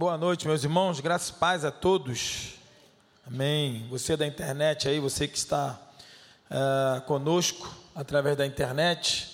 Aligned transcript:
Boa 0.00 0.16
noite, 0.16 0.46
meus 0.46 0.64
irmãos, 0.64 0.98
graças 0.98 1.28
e 1.28 1.34
paz 1.34 1.62
a 1.62 1.70
todos. 1.70 2.54
Amém. 3.26 3.86
Você 3.90 4.16
da 4.16 4.26
internet 4.26 4.88
aí, 4.88 4.98
você 4.98 5.28
que 5.28 5.36
está 5.36 5.78
uh, 6.50 7.02
conosco 7.02 7.70
através 7.94 8.34
da 8.34 8.46
internet, 8.46 9.30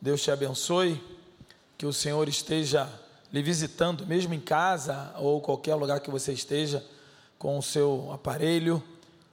Deus 0.00 0.22
te 0.22 0.30
abençoe, 0.30 1.04
que 1.76 1.84
o 1.84 1.92
Senhor 1.92 2.30
esteja 2.30 2.88
lhe 3.30 3.42
visitando, 3.42 4.06
mesmo 4.06 4.32
em 4.32 4.40
casa 4.40 5.12
ou 5.18 5.38
qualquer 5.42 5.74
lugar 5.74 6.00
que 6.00 6.10
você 6.10 6.32
esteja, 6.32 6.82
com 7.38 7.58
o 7.58 7.62
seu 7.62 8.10
aparelho, 8.10 8.82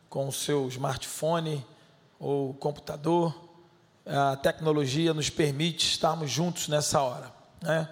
com 0.09 0.27
o 0.27 0.33
seu 0.33 0.67
smartphone 0.67 1.65
ou 2.19 2.53
computador. 2.55 3.33
A 4.05 4.35
tecnologia 4.35 5.13
nos 5.13 5.29
permite 5.29 5.87
estarmos 5.87 6.29
juntos 6.29 6.67
nessa 6.67 7.01
hora, 7.01 7.31
né? 7.61 7.87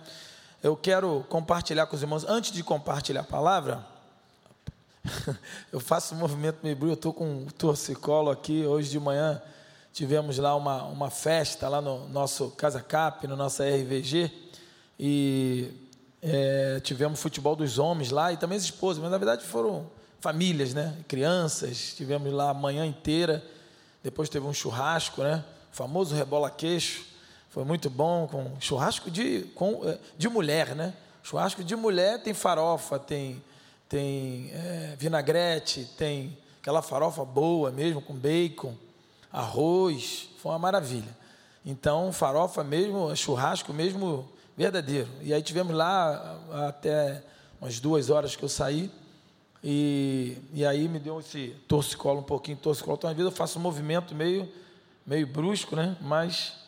Eu 0.63 0.77
quero 0.77 1.25
compartilhar 1.27 1.87
com 1.87 1.95
os 1.95 2.03
irmãos, 2.03 2.23
antes 2.23 2.51
de 2.51 2.63
compartilhar 2.63 3.21
a 3.21 3.23
palavra, 3.23 3.83
eu 5.73 5.79
faço 5.79 6.13
um 6.13 6.19
movimento 6.19 6.59
meio 6.61 6.77
eu 6.83 6.93
estou 6.93 7.11
com 7.11 7.25
um 7.25 7.45
torcicolo 7.47 8.29
aqui, 8.29 8.63
hoje 8.63 8.87
de 8.91 8.99
manhã 8.99 9.41
tivemos 9.91 10.37
lá 10.37 10.55
uma, 10.55 10.83
uma 10.83 11.09
festa 11.09 11.67
lá 11.67 11.81
no 11.81 12.07
nosso 12.09 12.51
Casa 12.51 12.79
Cap, 12.79 13.25
no 13.25 13.35
nosso 13.35 13.63
RVG, 13.63 14.31
e 14.99 15.71
é, 16.21 16.79
tivemos 16.83 17.19
futebol 17.19 17.55
dos 17.55 17.79
homens 17.79 18.11
lá, 18.11 18.31
e 18.31 18.37
também 18.37 18.55
as 18.55 18.63
esposas, 18.63 19.01
mas 19.01 19.09
na 19.09 19.17
verdade 19.17 19.43
foram 19.43 19.89
famílias, 20.19 20.75
né, 20.75 20.95
crianças, 21.07 21.95
tivemos 21.97 22.31
lá 22.31 22.51
a 22.51 22.53
manhã 22.53 22.85
inteira, 22.85 23.43
depois 24.03 24.29
teve 24.29 24.45
um 24.45 24.53
churrasco, 24.53 25.23
né, 25.23 25.43
o 25.73 25.75
famoso 25.75 26.13
rebola 26.13 26.51
queixo, 26.51 27.10
foi 27.51 27.65
muito 27.65 27.89
bom, 27.89 28.27
com 28.27 28.55
churrasco 28.61 29.11
de, 29.11 29.41
com, 29.53 29.81
eh, 29.83 29.97
de 30.17 30.29
mulher, 30.29 30.73
né? 30.73 30.93
Churrasco 31.21 31.61
de 31.61 31.75
mulher 31.75 32.23
tem 32.23 32.33
farofa, 32.33 32.97
tem, 32.97 33.43
tem 33.89 34.49
é, 34.53 34.95
vinagrete, 34.97 35.83
tem 35.97 36.37
aquela 36.61 36.81
farofa 36.81 37.25
boa 37.25 37.69
mesmo, 37.69 38.01
com 38.01 38.13
bacon, 38.13 38.73
arroz, 39.29 40.29
foi 40.37 40.53
uma 40.53 40.59
maravilha. 40.59 41.13
Então, 41.65 42.13
farofa 42.13 42.63
mesmo, 42.63 43.13
churrasco 43.17 43.73
mesmo 43.73 44.29
verdadeiro. 44.55 45.09
E 45.19 45.33
aí 45.33 45.43
tivemos 45.43 45.75
lá 45.75 46.39
até 46.69 47.21
umas 47.59 47.81
duas 47.81 48.09
horas 48.09 48.33
que 48.33 48.43
eu 48.43 48.49
saí, 48.49 48.89
e, 49.61 50.37
e 50.53 50.65
aí 50.65 50.87
me 50.87 50.99
deu 50.99 51.19
esse 51.19 51.49
torcicolo 51.67 52.21
um 52.21 52.23
pouquinho, 52.23 52.55
torcicolo. 52.55 52.95
Então, 52.95 53.09
às 53.09 53.15
vezes 53.15 53.29
eu 53.29 53.35
faço 53.35 53.59
um 53.59 53.61
movimento 53.61 54.15
meio, 54.15 54.49
meio 55.05 55.27
brusco, 55.27 55.75
né? 55.75 55.97
Mas 55.99 56.61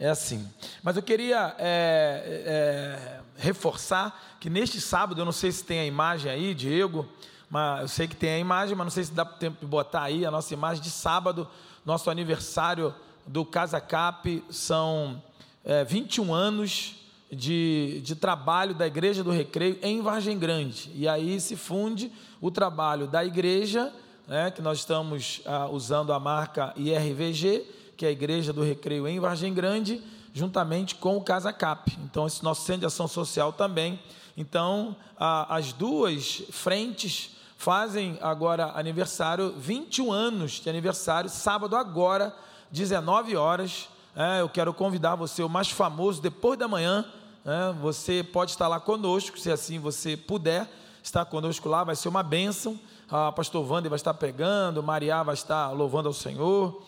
é 0.00 0.08
assim. 0.08 0.48
Mas 0.82 0.96
eu 0.96 1.02
queria 1.02 1.54
é, 1.58 2.42
é, 2.46 3.20
reforçar 3.36 4.38
que 4.40 4.48
neste 4.48 4.80
sábado, 4.80 5.20
eu 5.20 5.26
não 5.26 5.32
sei 5.32 5.52
se 5.52 5.62
tem 5.62 5.78
a 5.78 5.84
imagem 5.84 6.32
aí, 6.32 6.54
Diego, 6.54 7.06
mas 7.50 7.82
eu 7.82 7.88
sei 7.88 8.08
que 8.08 8.16
tem 8.16 8.30
a 8.30 8.38
imagem, 8.38 8.74
mas 8.74 8.86
não 8.86 8.90
sei 8.90 9.04
se 9.04 9.12
dá 9.12 9.26
tempo 9.26 9.58
de 9.60 9.66
botar 9.66 10.04
aí 10.04 10.24
a 10.24 10.30
nossa 10.30 10.54
imagem 10.54 10.82
de 10.82 10.90
sábado, 10.90 11.46
nosso 11.84 12.10
aniversário 12.10 12.94
do 13.26 13.44
Casa 13.44 13.78
Cap, 13.78 14.42
são 14.48 15.22
é, 15.62 15.84
21 15.84 16.32
anos 16.32 16.96
de, 17.30 18.00
de 18.02 18.16
trabalho 18.16 18.74
da 18.74 18.86
Igreja 18.86 19.22
do 19.22 19.30
Recreio 19.30 19.78
em 19.82 20.00
Vargem 20.00 20.38
Grande. 20.38 20.90
E 20.94 21.06
aí 21.06 21.38
se 21.38 21.56
funde 21.56 22.10
o 22.40 22.50
trabalho 22.50 23.06
da 23.06 23.22
igreja, 23.22 23.92
né, 24.26 24.50
que 24.50 24.62
nós 24.62 24.78
estamos 24.78 25.42
ah, 25.44 25.68
usando 25.68 26.12
a 26.12 26.18
marca 26.18 26.72
IRVG, 26.74 27.66
que 28.00 28.06
é 28.06 28.08
a 28.08 28.12
Igreja 28.12 28.50
do 28.50 28.62
Recreio 28.62 29.06
em 29.06 29.20
Vargem 29.20 29.52
Grande, 29.52 30.02
juntamente 30.32 30.94
com 30.94 31.18
o 31.18 31.20
Casa 31.20 31.52
Cap. 31.52 31.94
Então, 32.02 32.26
esse 32.26 32.42
nosso 32.42 32.62
centro 32.62 32.80
de 32.80 32.86
ação 32.86 33.06
social 33.06 33.52
também. 33.52 34.00
Então, 34.38 34.96
a, 35.18 35.54
as 35.56 35.74
duas 35.74 36.42
frentes 36.50 37.36
fazem 37.58 38.16
agora 38.22 38.72
aniversário, 38.74 39.52
21 39.54 40.10
anos 40.10 40.52
de 40.52 40.70
aniversário, 40.70 41.28
sábado 41.28 41.76
agora, 41.76 42.34
19 42.70 43.36
horas. 43.36 43.90
É, 44.16 44.40
eu 44.40 44.48
quero 44.48 44.72
convidar 44.72 45.14
você, 45.14 45.42
o 45.42 45.48
mais 45.50 45.70
famoso, 45.70 46.22
depois 46.22 46.58
da 46.58 46.66
manhã. 46.66 47.04
É, 47.44 47.70
você 47.82 48.24
pode 48.24 48.52
estar 48.52 48.66
lá 48.66 48.80
conosco, 48.80 49.38
se 49.38 49.52
assim 49.52 49.78
você 49.78 50.16
puder 50.16 50.66
estar 51.02 51.26
conosco 51.26 51.68
lá, 51.68 51.84
vai 51.84 51.94
ser 51.94 52.08
uma 52.08 52.22
bênção 52.22 52.80
a 53.10 53.32
pastor 53.32 53.68
Wander 53.68 53.90
vai 53.90 53.96
estar 53.96 54.14
pregando, 54.14 54.82
Maria 54.82 55.22
vai 55.22 55.34
estar 55.34 55.70
louvando 55.72 56.08
ao 56.08 56.14
Senhor, 56.14 56.80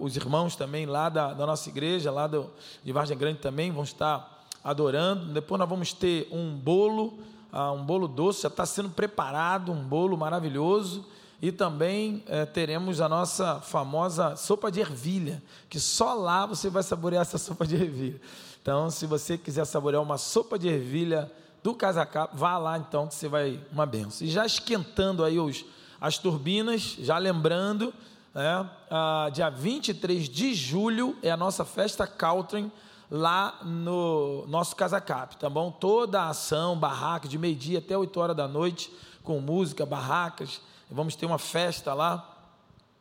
os 0.00 0.16
irmãos 0.16 0.56
também 0.56 0.86
lá 0.86 1.10
da, 1.10 1.34
da 1.34 1.46
nossa 1.46 1.68
igreja, 1.68 2.10
lá 2.10 2.26
do, 2.26 2.50
de 2.82 2.92
Vargem 2.92 3.16
Grande 3.16 3.38
também 3.38 3.70
vão 3.70 3.84
estar 3.84 4.46
adorando. 4.64 5.26
Depois 5.26 5.58
nós 5.58 5.68
vamos 5.68 5.92
ter 5.92 6.28
um 6.32 6.56
bolo, 6.56 7.18
um 7.52 7.84
bolo 7.84 8.08
doce, 8.08 8.42
já 8.42 8.48
está 8.48 8.64
sendo 8.64 8.88
preparado, 8.88 9.70
um 9.70 9.84
bolo 9.84 10.16
maravilhoso. 10.16 11.04
E 11.40 11.52
também 11.52 12.24
é, 12.26 12.44
teremos 12.44 13.00
a 13.00 13.08
nossa 13.08 13.60
famosa 13.60 14.34
sopa 14.34 14.72
de 14.72 14.80
ervilha, 14.80 15.40
que 15.70 15.78
só 15.78 16.14
lá 16.14 16.44
você 16.46 16.68
vai 16.68 16.82
saborear 16.82 17.22
essa 17.22 17.38
sopa 17.38 17.64
de 17.64 17.76
ervilha. 17.76 18.20
Então, 18.60 18.90
se 18.90 19.06
você 19.06 19.38
quiser 19.38 19.64
saborear 19.64 20.02
uma 20.02 20.18
sopa 20.18 20.58
de 20.58 20.66
ervilha 20.68 21.30
do 21.62 21.74
Casacap, 21.74 22.36
vá 22.36 22.56
lá 22.58 22.78
então 22.78 23.06
que 23.06 23.14
você 23.14 23.28
vai 23.28 23.60
uma 23.72 23.86
benção. 23.86 24.26
E 24.26 24.30
já 24.30 24.46
esquentando 24.46 25.24
aí 25.24 25.38
os, 25.38 25.64
as 26.00 26.18
turbinas, 26.18 26.96
já 27.00 27.18
lembrando, 27.18 27.92
é, 28.34 28.64
a, 28.90 29.30
dia 29.32 29.50
23 29.50 30.28
de 30.28 30.54
julho 30.54 31.16
é 31.22 31.30
a 31.30 31.36
nossa 31.36 31.64
festa 31.64 32.06
Caltrin 32.06 32.70
lá 33.10 33.58
no 33.64 34.46
nosso 34.46 34.76
Casacap, 34.76 35.36
tá 35.36 35.48
bom? 35.48 35.70
Toda 35.70 36.22
a 36.22 36.28
ação, 36.28 36.78
barraca, 36.78 37.26
de 37.26 37.38
meio-dia 37.38 37.78
até 37.78 37.96
8 37.96 38.20
horas 38.20 38.36
da 38.36 38.46
noite, 38.46 38.92
com 39.22 39.40
música, 39.40 39.86
barracas, 39.86 40.60
vamos 40.90 41.16
ter 41.16 41.26
uma 41.26 41.38
festa 41.38 41.94
lá, 41.94 42.36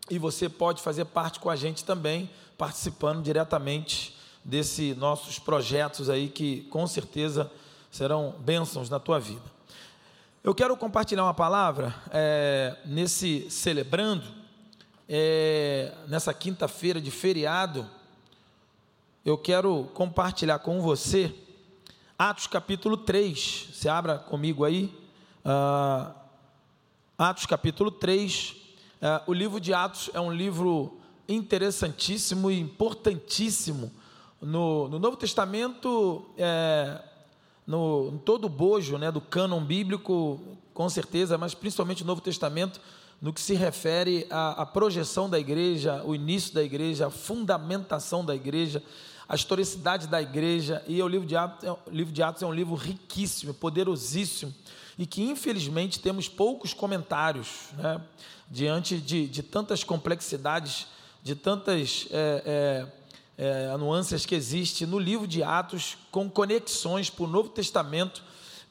e 0.10 0.18
você 0.18 0.48
pode 0.48 0.82
fazer 0.82 1.06
parte 1.06 1.40
com 1.40 1.50
a 1.50 1.56
gente 1.56 1.84
também, 1.84 2.30
participando 2.58 3.22
diretamente 3.22 4.18
desses 4.44 4.96
nossos 4.96 5.38
projetos 5.38 6.10
aí, 6.10 6.30
que 6.30 6.62
com 6.64 6.88
certeza 6.88 7.52
serão 7.92 8.36
bênçãos 8.40 8.90
na 8.90 9.00
tua 9.00 9.20
vida. 9.20 9.58
Eu 10.44 10.56
quero 10.56 10.78
compartilhar 10.78 11.24
uma 11.24 11.34
palavra 11.34 11.94
é, 12.12 12.78
nesse 12.86 13.50
celebrando, 13.50 14.24
é, 15.10 15.94
nessa 16.08 16.34
quinta-feira 16.34 17.02
de 17.02 17.12
feriado. 17.12 17.86
Eu 19.26 19.38
quero 19.38 19.90
compartilhar 19.94 20.60
com 20.60 20.82
você 20.82 21.34
Atos 22.18 22.48
capítulo 22.48 22.98
3. 22.98 23.70
Você 23.74 23.88
abra 23.88 24.18
comigo 24.18 24.66
aí. 24.66 24.86
Uh, 25.46 26.12
Atos 27.16 27.46
capítulo 27.46 27.92
3. 27.92 28.50
Uh, 28.50 29.06
é, 29.06 29.22
o 29.28 29.34
livro 29.34 29.60
de 29.60 29.72
Atos 29.72 30.10
é 30.16 30.20
um 30.20 30.32
livro 30.32 30.98
interessantíssimo 31.30 32.50
e 32.50 32.60
importantíssimo. 32.60 33.92
No, 34.42 34.88
no 34.88 34.98
Novo 34.98 35.16
Testamento, 35.16 36.26
é, 36.38 37.04
no, 37.68 38.12
em 38.14 38.18
todo 38.18 38.46
o 38.46 38.50
bojo 38.50 38.98
né, 38.98 39.12
do 39.12 39.20
cânon 39.20 39.62
bíblico, 39.62 40.40
com 40.74 40.88
certeza, 40.88 41.38
mas 41.38 41.54
principalmente 41.54 42.02
no 42.02 42.08
Novo 42.08 42.22
Testamento, 42.22 42.80
no 43.22 43.34
que 43.34 43.42
se 43.42 43.56
refere 43.56 44.26
à, 44.30 44.62
à, 44.62 44.66
projeção 44.66 45.30
da 45.30 45.38
igreja, 45.38 46.02
o 46.06 46.16
início 46.16 46.54
da 46.54 46.64
igreja, 46.64 47.08
a 47.08 47.10
fundamentação 47.10 48.24
da 48.24 48.34
igreja, 48.34 48.82
a 49.28 49.36
historicidade 49.36 50.08
da 50.08 50.22
igreja. 50.22 50.84
E 50.88 51.02
o 51.02 51.08
livro 51.08 51.28
de 51.28 51.36
Atos, 51.36 51.68
é, 51.68 51.72
o 51.72 51.80
livro 51.92 52.14
de 52.14 52.24
Atos 52.24 52.42
é 52.42 52.46
um 52.46 52.54
livro 52.54 52.76
riquíssimo, 52.76 53.54
poderosíssimo, 53.54 54.54
e 54.98 55.06
que 55.06 55.24
infelizmente 55.24 56.00
temos 56.00 56.30
poucos 56.30 56.74
comentários 56.74 57.70
né, 57.74 58.00
diante 58.50 58.98
de, 58.98 59.28
de 59.28 59.44
tantas 59.44 59.84
complexidades, 59.84 60.88
de 61.22 61.36
tantas. 61.36 62.08
É, 62.12 62.44
é, 62.46 62.97
é, 63.38 63.76
nuances 63.78 64.26
que 64.26 64.34
existe 64.34 64.86
no 64.86 64.98
livro 64.98 65.28
de 65.28 65.44
Atos 65.44 65.98
com 66.10 66.30
conexões 66.30 67.10
para 67.10 67.26
o 67.26 67.28
Novo 67.28 67.50
Testamento 67.50 68.24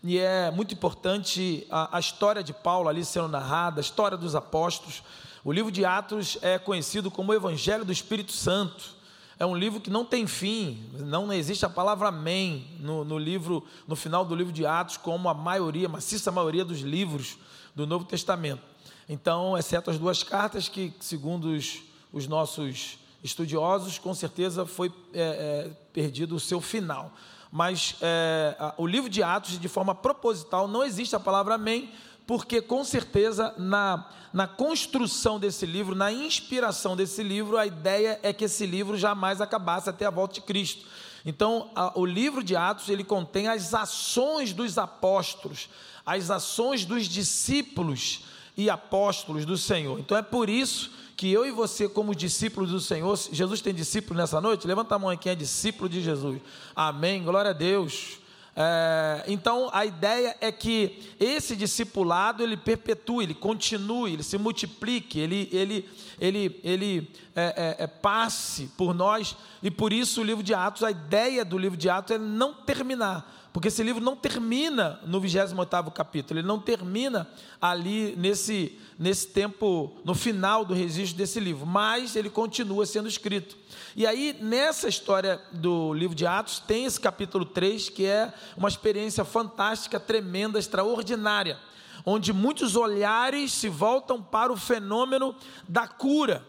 e 0.03 0.19
é 0.19 0.51
muito 0.51 0.75
importante 0.75 1.67
a, 1.71 1.97
a, 1.97 2.01
história 2.01 2.43
de 2.43 2.53
Paulo 2.53 2.89
ali 2.89 3.05
sendo 3.05 3.29
narrada, 3.29 3.81
a 3.81 3.83
história 3.83 4.17
dos 4.17 4.35
apóstolos. 4.35 5.03
O 5.45 5.53
livro 5.53 5.71
de 5.71 5.85
Atos 5.85 6.39
é 6.43 6.59
conhecido 6.59 7.11
como 7.11 7.33
o 7.33 7.35
Evangelho 7.35 7.85
do 7.85 7.93
Espírito 7.93 8.33
Santo. 8.33 8.95
É 9.39 9.45
um 9.45 9.57
livro 9.57 9.81
que 9.81 9.91
não 9.91 10.05
tem 10.05 10.27
fim, 10.27 10.89
não 10.95 11.33
existe 11.33 11.65
a 11.67 11.69
palavra 11.69 12.09
amém 12.09 12.69
no, 12.79 13.05
no 13.05 13.19
livro, 13.19 13.65
no 13.87 13.97
final 13.97 14.25
do 14.25 14.35
livro 14.35 14.53
de 14.53 14.65
Atos, 14.65 14.97
como 14.97 15.29
a 15.29 15.35
maioria, 15.35 15.89
maciça 15.89 16.31
maioria 16.31 16.65
dos 16.65 16.81
livros 16.81 17.37
do 17.75 17.87
Novo 17.87 18.05
Testamento. 18.05 18.63
Então, 19.09 19.57
exceto 19.57 19.91
as 19.91 19.99
duas 19.99 20.23
cartas 20.23 20.69
que, 20.69 20.93
segundo 21.01 21.49
os, 21.49 21.83
os 22.13 22.27
nossos 22.27 22.99
estudiosos, 23.23 23.99
com 23.99 24.15
certeza 24.15 24.67
foi 24.67 24.93
é, 25.13 25.21
é, 25.21 25.71
perdido 25.93 26.37
o 26.37 26.41
seu 26.41 26.61
final. 26.61 27.13
Mas 27.51 27.97
é, 28.01 28.75
o 28.77 28.87
livro 28.87 29.09
de 29.09 29.23
Atos, 29.23 29.59
de 29.59 29.69
forma 29.69 29.95
proposital, 29.95 30.69
não 30.69 30.85
existe 30.85 31.17
a 31.17 31.21
palavra 31.21 31.55
amém, 31.55 31.91
porque 32.27 32.61
com 32.61 32.85
certeza 32.85 33.55
na, 33.57 34.09
na 34.33 34.47
construção 34.47 35.39
desse 35.39 35.65
livro, 35.65 35.95
na 35.95 36.13
inspiração 36.13 36.97
desse 36.97 37.23
livro, 37.23 37.57
a 37.57 37.67
ideia 37.67 38.19
é 38.23 38.33
que 38.33 38.45
esse 38.45 38.67
livro 38.67 38.97
jamais 38.97 39.41
acabasse 39.41 39.89
até 39.89 40.05
a 40.05 40.11
volta 40.11 40.35
de 40.35 40.41
Cristo. 40.41 40.85
Então, 41.25 41.71
a, 41.75 41.99
o 41.99 42.05
livro 42.05 42.43
de 42.43 42.55
Atos, 42.55 42.89
ele 42.89 43.05
contém 43.05 43.49
as 43.49 43.75
ações 43.75 44.53
dos 44.53 44.77
apóstolos, 44.77 45.69
as 46.05 46.31
ações 46.31 46.85
dos 46.85 47.09
discípulos 47.09 48.25
e 48.57 48.71
apóstolos 48.71 49.45
do 49.45 49.57
Senhor. 49.57 49.99
Então, 49.99 50.17
é 50.17 50.23
por 50.23 50.49
isso 50.49 50.91
que 51.17 51.33
eu 51.33 51.47
e 51.47 51.51
você, 51.51 51.89
como 51.89 52.15
discípulos 52.15 52.71
do 52.71 52.81
Senhor, 52.81 53.17
Jesus 53.33 53.63
tem 53.63 53.73
discípulo 53.73 54.21
nessa 54.21 54.41
noite? 54.41 54.67
Levanta 54.67 54.95
a 54.95 54.99
mão 54.99 55.09
aí 55.09 55.17
quem 55.17 55.33
é 55.33 55.35
discípulo 55.35 55.89
de 55.89 56.03
Jesus. 56.03 56.41
Amém, 56.75 57.25
glória 57.25 57.51
a 57.51 57.55
Deus. 57.55 58.19
É, 58.59 59.23
então 59.27 59.69
a 59.71 59.85
ideia 59.85 60.35
é 60.41 60.51
que 60.51 61.15
esse 61.21 61.55
discipulado 61.55 62.43
ele 62.43 62.57
perpetue, 62.57 63.25
ele 63.25 63.35
continue, 63.35 64.15
ele 64.15 64.23
se 64.23 64.39
multiplique, 64.39 65.21
ele, 65.21 65.47
ele, 65.53 65.89
ele, 66.19 66.61
ele 66.65 67.11
é, 67.35 67.77
é, 67.79 67.85
é, 67.85 67.87
passe 67.87 68.71
por 68.75 68.95
nós 68.95 69.37
e 69.63 69.71
por 69.71 69.93
isso 69.93 70.23
o 70.23 70.25
livro 70.25 70.43
de 70.43 70.55
Atos, 70.55 70.83
a 70.83 70.91
ideia 70.91 71.45
do 71.45 71.59
livro 71.59 71.77
de 71.77 71.91
Atos 71.91 72.17
é 72.17 72.19
não 72.19 72.55
terminar, 72.55 73.31
porque 73.57 73.69
esse 73.69 73.83
livro 73.83 74.05
não 74.05 74.15
termina 74.15 75.01
no 75.07 75.19
28 75.19 75.91
capítulo, 75.91 76.39
ele 76.39 76.47
não 76.47 76.59
termina 76.59 77.27
ali 77.59 78.15
nesse, 78.15 78.79
nesse 78.99 79.29
tempo, 79.29 79.97
no 80.05 80.15
final 80.15 80.63
do 80.63 80.75
registro 80.75 81.17
desse 81.17 81.41
livro, 81.41 81.65
mas 81.65 82.17
ele 82.17 82.29
continua 82.29 82.85
sendo 82.85 83.09
escrito. 83.09 83.57
E 83.97 84.07
aí, 84.07 84.37
nessa 84.43 84.91
história 84.91 85.41
do 85.53 85.95
livro 85.95 86.15
de 86.15 86.27
Atos, 86.27 86.59
tem 86.59 86.85
esse 86.85 87.01
capítulo 87.01 87.47
3, 87.47 87.89
que 87.89 88.05
é 88.05 88.31
uma 88.59 88.69
experiência 88.69 89.25
fantástica, 89.25 89.99
tremenda, 89.99 90.59
extraordinária, 90.59 91.59
onde 92.05 92.35
muitos 92.35 92.77
olhares 92.77 93.53
se 93.53 93.71
voltam 93.71 94.23
para 94.23 94.53
o 94.53 94.57
fenômeno 94.59 95.35
da 95.67 95.89
cura. 95.89 96.45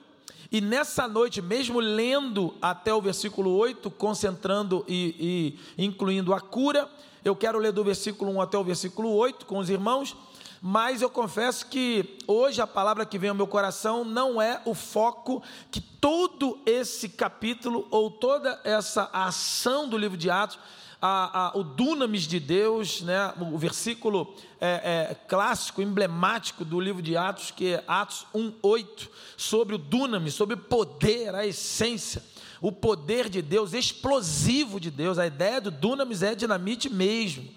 E 0.52 0.62
nessa 0.62 1.08
noite, 1.08 1.42
mesmo 1.42 1.80
lendo 1.80 2.56
até 2.62 2.94
o 2.94 3.02
versículo 3.02 3.52
8, 3.52 3.92
concentrando 3.92 4.86
e, 4.88 5.56
e 5.78 5.86
incluindo 5.86 6.34
a 6.34 6.40
cura, 6.40 6.90
eu 7.24 7.36
quero 7.36 7.60
ler 7.60 7.72
do 7.72 7.84
versículo 7.84 8.32
1 8.32 8.42
até 8.42 8.58
o 8.58 8.64
versículo 8.64 9.14
8 9.14 9.46
com 9.46 9.58
os 9.58 9.70
irmãos 9.70 10.16
mas 10.62 11.02
eu 11.02 11.10
confesso 11.10 11.68
que 11.68 12.18
hoje 12.26 12.62
a 12.62 12.68
palavra 12.68 13.06
que 13.06 13.20
vem 13.20 13.30
ao 13.30 13.36
meu 13.36 13.48
coração 13.48 14.04
não 14.04 14.42
é 14.42 14.62
o 14.66 14.74
foco 14.74 15.44
que 15.70 15.80
todo 15.80 16.60
esse 16.66 17.10
capítulo 17.10 17.88
ou 17.92 18.10
toda 18.10 18.60
essa 18.64 19.10
ação 19.14 19.88
do 19.88 19.98
livro 19.98 20.18
de 20.18 20.30
Atos, 20.30 20.58
a, 21.02 21.48
a, 21.48 21.58
o 21.58 21.64
dunamis 21.64 22.24
de 22.24 22.40
Deus, 22.40 23.02
né, 23.02 23.34
o 23.40 23.58
versículo 23.58 24.34
é, 24.60 25.10
é, 25.12 25.16
clássico, 25.28 25.82
emblemático 25.82 26.66
do 26.66 26.80
livro 26.80 27.02
de 27.02 27.16
Atos, 27.16 27.52
que 27.52 27.74
é 27.74 27.84
Atos 27.88 28.26
1,8, 28.34 29.08
sobre 29.36 29.76
o 29.76 29.78
dunamis, 29.78 30.34
sobre 30.34 30.56
o 30.56 30.58
poder, 30.58 31.36
a 31.36 31.46
essência, 31.46 32.24
o 32.60 32.72
poder 32.72 33.30
de 33.30 33.42
Deus, 33.42 33.74
explosivo 33.74 34.80
de 34.80 34.90
Deus. 34.90 35.20
A 35.20 35.28
ideia 35.28 35.62
do 35.62 35.70
dunamis 35.70 36.24
é 36.24 36.34
dinamite 36.34 36.90
mesmo 36.90 37.48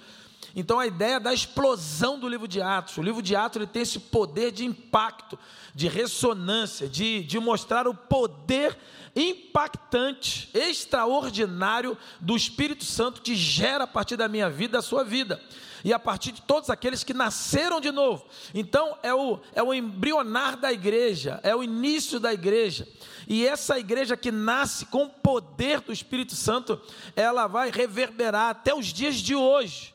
então 0.55 0.79
a 0.79 0.87
ideia 0.87 1.21
da 1.21 1.33
explosão 1.33 2.19
do 2.19 2.29
livro 2.29 2.49
de 2.49 2.61
Atos, 2.61 2.97
o 2.99 3.03
livro 3.03 3.23
de 3.23 3.37
Atos 3.37 3.57
ele 3.57 3.67
tem 3.67 3.83
esse 3.83 3.99
poder 3.99 4.51
de 4.51 4.65
impacto, 4.65 5.39
de 5.75 5.89
ressonância, 5.89 6.89
de, 6.89 7.23
de 7.23 7.39
mostrar 7.39 7.87
o 7.87 7.95
poder 7.95 8.77
impactante, 9.15 10.49
extraordinário 10.55 11.97
do 12.21 12.37
Espírito 12.37 12.85
Santo 12.85 13.23
que 13.23 13.35
gera 13.35 13.85
a 13.85 13.87
partir 13.87 14.17
da 14.17 14.29
minha 14.29 14.49
vida, 14.49 14.79
a 14.79 14.83
sua 14.83 15.05
vida. 15.05 15.41
E 15.83 15.95
a 15.95 15.99
partir 15.99 16.33
de 16.33 16.43
todos 16.43 16.69
aqueles 16.69 17.03
que 17.03 17.15
nasceram 17.15 17.81
de 17.81 17.91
novo. 17.91 18.27
Então, 18.55 18.99
é 19.03 19.15
o, 19.15 19.41
é 19.55 19.63
o 19.63 19.73
embrionar 19.73 20.59
da 20.59 20.71
igreja, 20.71 21.41
é 21.43 21.57
o 21.57 21.63
início 21.63 22.21
da 22.21 22.35
igreja. 22.35 22.87
E 23.27 23.47
essa 23.47 23.79
igreja 23.79 24.15
que 24.15 24.31
nasce 24.31 24.85
com 24.87 25.05
o 25.05 25.09
poder 25.09 25.81
do 25.81 25.93
Espírito 25.93 26.35
Santo, 26.35 26.79
ela 27.17 27.47
vai 27.47 27.71
reverberar 27.71 28.51
até 28.51 28.75
os 28.75 28.87
dias 28.87 29.17
de 29.17 29.35
hoje. 29.35 29.95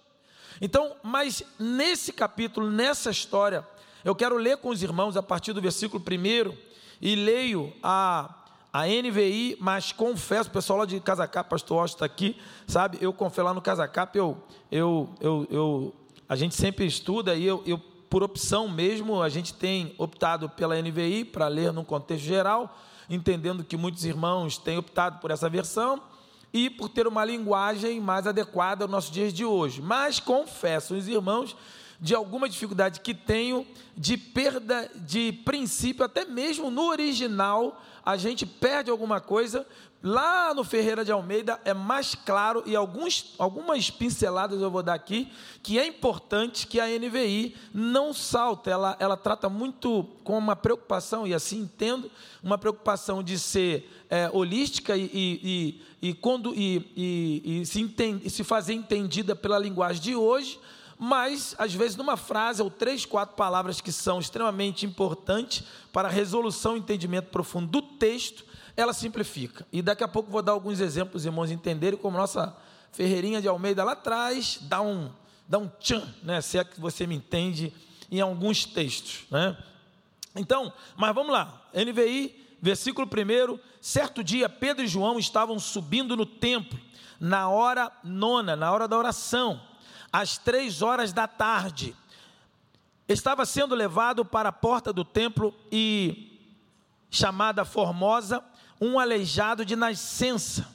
Então, 0.62 0.96
mas 1.04 1.44
nesse 1.60 2.14
capítulo, 2.14 2.70
nessa 2.70 3.10
história, 3.10 3.66
eu 4.04 4.16
quero 4.16 4.38
ler 4.38 4.58
com 4.58 4.70
os 4.70 4.82
irmãos 4.82 5.18
a 5.18 5.24
partir 5.24 5.54
do 5.54 5.62
versículo 5.62 6.02
1 6.02 6.56
e 7.02 7.16
leio 7.16 7.74
a, 7.84 8.34
a 8.72 8.86
NVI, 8.86 9.58
mas 9.60 9.92
confesso, 9.92 10.50
o 10.50 10.54
pessoal 10.54 10.80
lá 10.80 10.86
de 10.86 11.00
Casacap, 11.00 11.50
pastor 11.50 11.80
Austin 11.80 11.96
está 11.96 12.06
aqui, 12.06 12.38
sabe? 12.68 12.98
Eu 13.02 13.12
confesso 13.12 13.44
lá 13.44 13.54
no 13.54 13.62
Casacap, 13.62 14.18
eu, 14.18 14.38
eu, 14.72 15.10
eu, 15.20 15.48
eu, 15.50 15.96
a 16.30 16.36
gente 16.36 16.56
sempre 16.56 16.86
estuda 16.86 17.36
e 17.36 17.46
eu, 17.46 17.62
eu, 17.66 17.78
por 18.10 18.24
opção 18.24 18.70
mesmo, 18.70 19.22
a 19.22 19.30
gente 19.30 19.54
tem 19.54 19.94
optado 19.98 20.50
pela 20.50 20.82
NVI 20.82 21.26
para 21.26 21.48
ler 21.48 21.74
num 21.74 21.84
contexto 21.84 22.24
geral, 22.24 22.78
entendendo 23.10 23.64
que 23.64 23.76
muitos 23.76 24.06
irmãos 24.06 24.58
têm 24.58 24.78
optado 24.78 25.20
por 25.20 25.32
essa 25.32 25.50
versão 25.50 26.02
e 26.56 26.70
por 26.70 26.88
ter 26.88 27.06
uma 27.06 27.26
linguagem 27.26 28.00
mais 28.00 28.26
adequada 28.26 28.86
aos 28.86 28.92
nossos 28.92 29.12
dias 29.12 29.34
de 29.34 29.44
hoje. 29.44 29.82
Mas 29.82 30.22
confesso, 30.22 30.96
os 30.96 31.06
irmãos, 31.06 31.54
de 32.00 32.14
alguma 32.14 32.50
dificuldade 32.50 33.00
que 33.00 33.14
tenho 33.14 33.66
de 33.96 34.18
perda 34.18 34.90
de 34.96 35.32
princípio, 35.32 36.04
até 36.04 36.26
mesmo 36.26 36.70
no 36.70 36.88
original, 36.90 37.82
a 38.06 38.18
gente 38.18 38.46
perde 38.46 38.92
alguma 38.92 39.22
coisa. 39.22 39.66
Lá 40.04 40.54
no 40.54 40.64
Ferreira 40.64 41.04
de 41.04 41.12
Almeida 41.12 41.60
é 41.66 41.74
mais 41.74 42.14
claro, 42.14 42.62
e 42.68 42.76
alguns, 42.76 43.34
algumas 43.40 43.90
pinceladas 43.90 44.62
eu 44.62 44.70
vou 44.70 44.84
dar 44.84 44.94
aqui, 44.94 45.32
que 45.64 45.80
é 45.80 45.88
importante 45.88 46.68
que 46.68 46.80
a 46.80 46.86
NVI 46.86 47.56
não 47.74 48.14
salta, 48.14 48.70
ela, 48.70 48.96
ela 49.00 49.18
trata 49.18 49.50
muito 49.50 50.04
com 50.24 50.38
uma 50.38 50.56
preocupação, 50.56 51.26
e 51.26 51.34
assim 51.34 51.62
entendo, 51.62 52.12
uma 52.44 52.56
preocupação 52.56 53.24
de 53.24 53.40
ser 53.40 53.90
é, 54.08 54.30
holística 54.32 54.96
e, 54.96 55.10
e, 55.12 55.82
e, 56.04 56.18
e, 56.96 57.62
e 57.62 57.66
se, 57.66 57.82
entende, 57.82 58.30
se 58.30 58.44
fazer 58.44 58.74
entendida 58.74 59.36
pela 59.36 59.58
linguagem 59.58 60.04
de 60.04 60.16
hoje, 60.16 60.60
mas 60.98 61.56
às 61.58 61.74
vezes 61.74 61.98
numa 61.98 62.16
frase 62.16 62.62
ou 62.62 62.70
três, 62.70 63.06
quatro 63.06 63.36
palavras 63.36 63.82
que 63.82 63.92
são 63.92 64.20
extremamente 64.20 64.86
importantes 64.86 65.64
para 65.92 66.08
a 66.08 66.12
resolução 66.12 66.76
e 66.76 66.80
entendimento 66.80 67.30
profundo 67.30 67.68
do 67.68 67.82
texto, 67.82 68.46
ela 68.78 68.94
simplifica. 68.94 69.66
E 69.72 69.82
daqui 69.82 70.04
a 70.04 70.08
pouco 70.08 70.32
vou 70.32 70.42
dar 70.42 70.54
alguns 70.54 70.80
exemplos, 70.80 71.26
irmãos, 71.26 71.52
entenderem 71.52 72.00
como 72.00 72.18
nossa 72.18 72.56
Ferreirinha 72.92 73.42
de 73.42 73.48
Almeida 73.48 73.84
lá 73.84 73.92
atrás 73.92 74.60
dá 74.62 74.82
um, 74.82 75.12
dá 75.48 75.58
um 75.58 75.68
tchan, 75.68 76.04
né? 76.24 76.40
se 76.42 76.58
é 76.58 76.64
que 76.64 76.80
você 76.80 77.06
me 77.06 77.16
entende, 77.16 77.74
em 78.10 78.22
alguns 78.22 78.66
textos. 78.66 79.26
Né? 79.30 79.58
Então, 80.36 80.72
mas 80.96 81.14
vamos 81.14 81.32
lá, 81.32 81.62
NVI, 81.74 82.58
versículo 82.62 83.08
1, 83.08 83.60
certo 83.82 84.24
dia 84.24 84.48
Pedro 84.48 84.84
e 84.84 84.88
João 84.88 85.20
estavam 85.20 85.60
subindo 85.60 86.16
no 86.16 86.26
templo, 86.26 86.80
na 87.20 87.50
hora 87.50 87.92
nona, 88.04 88.56
na 88.56 88.72
hora 88.72 88.88
da 88.88 88.98
oração, 88.98 89.62
às 90.22 90.38
três 90.38 90.82
horas 90.82 91.12
da 91.12 91.28
tarde. 91.28 91.94
Estava 93.08 93.46
sendo 93.46 93.76
levado 93.76 94.24
para 94.24 94.50
a 94.50 94.54
porta 94.54 94.94
do 94.94 95.04
templo 95.04 95.54
e 95.70 96.40
chamada 97.12 97.66
Formosa, 97.66 98.44
um 98.80 98.98
aleijado 98.98 99.66
de 99.66 99.76
nascença, 99.76 100.68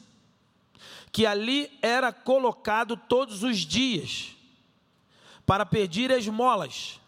que 1.11 1.25
ali 1.25 1.71
era 1.81 2.13
colocado 2.13 2.97
todos 2.97 3.43
os 3.43 3.59
dias 3.59 4.37
para 5.47 5.65
pedir 5.65 6.11
esmolas. 6.11 7.01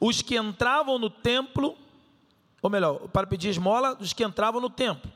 Os 0.00 0.22
que 0.22 0.36
entravam 0.36 0.98
no 0.98 1.10
templo, 1.10 1.76
ou 2.62 2.70
melhor, 2.70 3.06
para 3.08 3.26
pedir 3.26 3.50
esmola 3.50 3.94
dos 3.94 4.14
que 4.14 4.24
entravam 4.24 4.62
no 4.62 4.70
templo. 4.70 5.12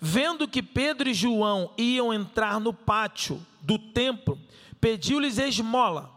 Vendo 0.00 0.46
que 0.46 0.62
Pedro 0.62 1.08
e 1.08 1.14
João 1.14 1.72
iam 1.76 2.14
entrar 2.14 2.58
no 2.60 2.72
pátio 2.72 3.44
do 3.60 3.78
templo, 3.78 4.38
pediu-lhes 4.80 5.38
esmola. 5.38 6.10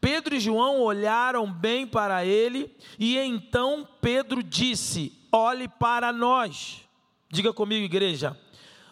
Pedro 0.00 0.34
e 0.34 0.40
João 0.40 0.80
olharam 0.80 1.50
bem 1.50 1.86
para 1.86 2.24
ele, 2.24 2.74
e 2.98 3.18
então 3.18 3.86
Pedro 4.00 4.42
disse: 4.42 5.12
Olhe 5.32 5.68
para 5.68 6.12
nós. 6.12 6.82
Diga 7.28 7.52
comigo, 7.52 7.84
igreja. 7.84 8.38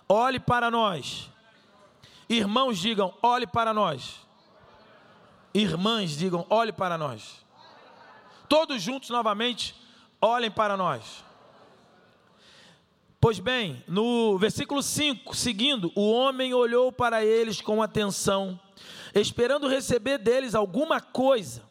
Olhe 0.08 0.40
para 0.40 0.70
nós. 0.70 1.30
Irmãos, 2.28 2.78
digam: 2.78 3.14
Olhe 3.22 3.46
para 3.46 3.72
nós. 3.72 4.20
Irmãs, 5.54 6.16
digam: 6.16 6.44
Olhe 6.50 6.72
para 6.72 6.98
nós. 6.98 7.44
Todos 8.48 8.82
juntos 8.82 9.10
novamente, 9.10 9.74
olhem 10.20 10.50
para 10.50 10.76
nós. 10.76 11.24
Pois 13.20 13.40
bem, 13.40 13.82
no 13.88 14.38
versículo 14.38 14.82
5, 14.82 15.34
seguindo, 15.34 15.90
o 15.96 16.12
homem 16.12 16.54
olhou 16.54 16.92
para 16.92 17.24
eles 17.24 17.60
com 17.60 17.82
atenção, 17.82 18.60
esperando 19.20 19.68
receber 19.68 20.18
deles 20.18 20.54
alguma 20.54 21.00
coisa. 21.00 21.62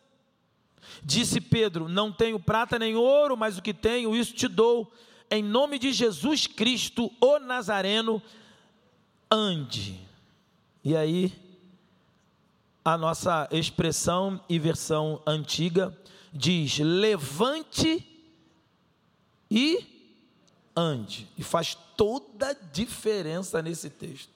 Disse 1.03 1.39
Pedro: 1.41 1.87
Não 1.87 2.11
tenho 2.11 2.39
prata 2.39 2.79
nem 2.79 2.95
ouro, 2.95 3.35
mas 3.37 3.57
o 3.57 3.61
que 3.61 3.73
tenho, 3.73 4.15
isso 4.15 4.33
te 4.33 4.47
dou. 4.47 4.91
Em 5.29 5.43
nome 5.43 5.79
de 5.79 5.91
Jesus 5.91 6.47
Cristo, 6.47 7.11
o 7.19 7.39
Nazareno, 7.39 8.21
ande. 9.29 9.99
E 10.83 10.95
aí, 10.95 11.33
a 12.83 12.97
nossa 12.97 13.47
expressão 13.51 14.39
e 14.47 14.59
versão 14.59 15.21
antiga 15.25 15.97
diz: 16.31 16.77
levante 16.77 18.05
e 19.49 19.79
ande. 20.75 21.27
E 21.37 21.43
faz 21.43 21.75
toda 21.97 22.49
a 22.49 22.53
diferença 22.53 23.61
nesse 23.61 23.89
texto. 23.89 24.34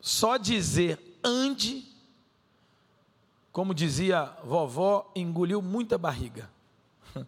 Só 0.00 0.36
dizer 0.36 0.98
ande, 1.22 1.84
como 3.52 3.74
dizia 3.74 4.32
vovó, 4.44 5.10
engoliu 5.14 5.60
muita 5.60 5.96
barriga. 5.96 6.50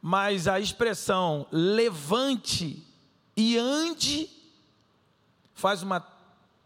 Mas 0.00 0.48
a 0.48 0.58
expressão 0.58 1.46
levante 1.50 2.82
e 3.36 3.56
ande 3.58 4.28
faz 5.54 5.82
uma 5.82 6.00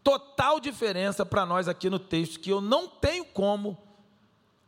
total 0.03 0.59
diferença 0.59 1.25
para 1.25 1.45
nós 1.45 1.67
aqui 1.67 1.89
no 1.89 1.99
texto, 1.99 2.39
que 2.39 2.51
eu 2.51 2.61
não 2.61 2.87
tenho 2.87 3.25
como 3.25 3.77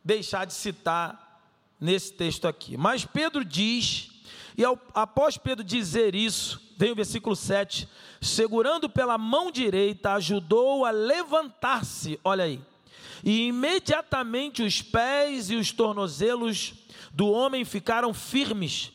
deixar 0.03 0.45
de 0.45 0.53
citar 0.53 1.41
nesse 1.79 2.13
texto 2.13 2.47
aqui. 2.47 2.77
Mas 2.77 3.05
Pedro 3.05 3.43
diz, 3.43 4.10
e 4.57 4.63
após 4.93 5.37
Pedro 5.37 5.63
dizer 5.63 6.15
isso, 6.15 6.61
vem 6.77 6.91
o 6.91 6.95
versículo 6.95 7.35
7, 7.35 7.87
segurando 8.19 8.89
pela 8.89 9.17
mão 9.17 9.51
direita, 9.51 10.13
ajudou 10.13 10.85
a 10.85 10.91
levantar-se, 10.91 12.19
olha 12.23 12.43
aí, 12.43 12.59
e 13.23 13.47
imediatamente 13.47 14.63
os 14.63 14.81
pés 14.81 15.49
e 15.49 15.55
os 15.55 15.71
tornozelos 15.71 16.73
do 17.11 17.29
homem 17.29 17.63
ficaram 17.63 18.13
firmes, 18.13 18.91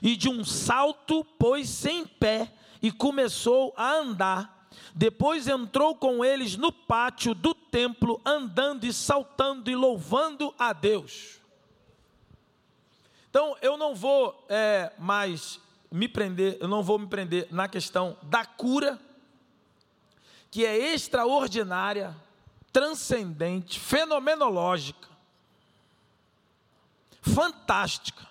e 0.00 0.16
de 0.16 0.28
um 0.28 0.44
salto 0.44 1.24
pôs-se 1.38 1.90
em 1.90 2.06
pé 2.06 2.52
e 2.80 2.92
começou 2.92 3.72
a 3.76 3.94
andar. 3.94 4.68
Depois 4.94 5.48
entrou 5.48 5.94
com 5.94 6.24
eles 6.24 6.56
no 6.56 6.70
pátio 6.70 7.34
do 7.34 7.54
templo, 7.54 8.20
andando 8.24 8.84
e 8.84 8.92
saltando 8.92 9.70
e 9.70 9.74
louvando 9.74 10.54
a 10.58 10.72
Deus. 10.72 11.40
Então, 13.34 13.56
eu 13.60 13.76
não 13.76 13.96
vou 13.96 14.46
é, 14.48 14.92
mais 14.96 15.58
me 15.90 16.06
prender, 16.06 16.56
eu 16.60 16.68
não 16.68 16.84
vou 16.84 17.00
me 17.00 17.08
prender 17.08 17.48
na 17.50 17.66
questão 17.66 18.16
da 18.22 18.46
cura, 18.46 18.96
que 20.52 20.64
é 20.64 20.94
extraordinária, 20.94 22.14
transcendente, 22.72 23.80
fenomenológica, 23.80 25.08
fantástica, 27.22 28.24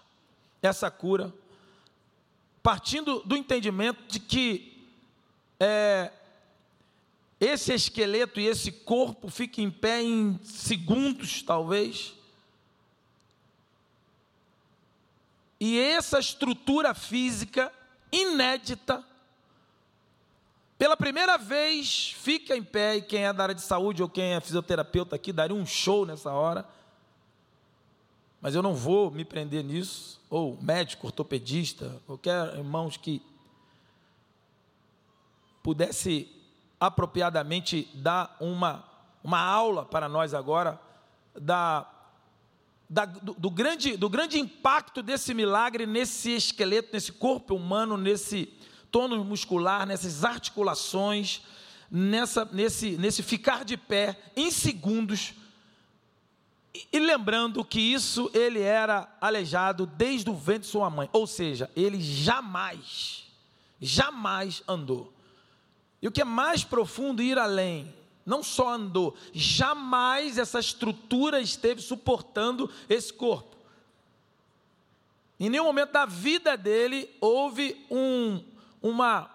essa 0.61 0.89
cura, 0.89 1.33
partindo 2.63 3.19
do 3.25 3.35
entendimento 3.35 4.01
de 4.07 4.21
que 4.21 4.87
é, 5.59 6.13
esse 7.41 7.73
esqueleto 7.73 8.39
e 8.39 8.47
esse 8.47 8.71
corpo 8.71 9.27
fica 9.27 9.59
em 9.59 9.69
pé 9.69 10.01
em 10.01 10.39
segundos, 10.45 11.41
talvez. 11.41 12.22
E 15.65 15.79
essa 15.79 16.19
estrutura 16.19 16.93
física 16.93 17.71
inédita, 18.11 19.01
pela 20.77 20.97
primeira 20.97 21.37
vez, 21.37 22.13
fica 22.17 22.53
em 22.53 22.61
pé, 22.61 22.97
e 22.97 23.01
quem 23.01 23.23
é 23.23 23.31
da 23.31 23.43
área 23.43 23.55
de 23.55 23.61
saúde 23.61 24.03
ou 24.03 24.09
quem 24.09 24.33
é 24.33 24.41
fisioterapeuta 24.41 25.15
aqui 25.15 25.31
daria 25.31 25.55
um 25.55 25.65
show 25.65 26.05
nessa 26.05 26.33
hora. 26.33 26.67
Mas 28.41 28.55
eu 28.55 28.61
não 28.61 28.75
vou 28.75 29.09
me 29.09 29.23
prender 29.23 29.63
nisso, 29.63 30.19
ou 30.29 30.61
médico, 30.61 31.07
ortopedista, 31.07 31.97
qualquer 32.05 32.57
irmãos 32.57 32.97
que 32.97 33.21
pudesse 35.63 36.29
apropriadamente 36.77 37.89
dar 37.93 38.35
uma, 38.41 38.83
uma 39.23 39.39
aula 39.39 39.85
para 39.85 40.09
nós 40.09 40.33
agora 40.33 40.77
da, 41.33 41.89
da, 42.93 43.05
do, 43.05 43.33
do, 43.33 43.49
grande, 43.49 43.97
do 43.97 44.07
grande 44.07 44.39
impacto 44.39 45.01
desse 45.01 45.33
milagre 45.33 45.87
nesse 45.87 46.29
esqueleto, 46.35 46.89
nesse 46.93 47.11
corpo 47.11 47.55
humano, 47.55 47.97
nesse 47.97 48.53
tônus 48.91 49.25
muscular, 49.25 49.87
nessas 49.87 50.23
articulações, 50.23 51.41
nessa, 51.89 52.45
nesse, 52.45 52.91
nesse 52.91 53.23
ficar 53.23 53.65
de 53.65 53.75
pé 53.77 54.15
em 54.35 54.51
segundos. 54.51 55.33
E, 56.71 56.87
e 56.93 56.99
lembrando 56.99 57.65
que 57.65 57.79
isso 57.79 58.29
ele 58.31 58.61
era 58.61 59.11
aleijado 59.19 59.87
desde 59.87 60.29
o 60.29 60.35
ventre 60.35 60.61
de 60.61 60.67
sua 60.67 60.87
mãe, 60.87 61.09
ou 61.11 61.25
seja, 61.25 61.71
ele 61.75 61.99
jamais, 61.99 63.25
jamais 63.81 64.61
andou. 64.67 65.11
E 65.99 66.07
o 66.07 66.11
que 66.11 66.21
é 66.21 66.25
mais 66.25 66.63
profundo, 66.63 67.23
ir 67.23 67.39
além. 67.39 67.91
Não 68.25 68.41
só 68.41 68.69
andou, 68.69 69.15
jamais 69.33 70.37
essa 70.37 70.59
estrutura 70.59 71.41
esteve 71.41 71.81
suportando 71.81 72.69
esse 72.89 73.11
corpo. 73.11 73.57
Em 75.39 75.49
nenhum 75.49 75.65
momento 75.65 75.91
da 75.91 76.05
vida 76.05 76.55
dele 76.55 77.09
houve 77.19 77.85
um, 77.91 78.41
uma, 78.81 79.29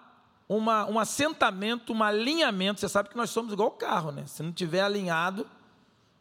uma, 0.48 0.86
um 0.86 0.98
assentamento, 0.98 1.92
um 1.92 2.02
alinhamento. 2.02 2.80
Você 2.80 2.88
sabe 2.88 3.10
que 3.10 3.16
nós 3.16 3.28
somos 3.28 3.52
igual 3.52 3.70
carro, 3.72 4.10
né? 4.10 4.24
Se 4.26 4.42
não 4.42 4.52
tiver 4.52 4.80
alinhado, 4.80 5.46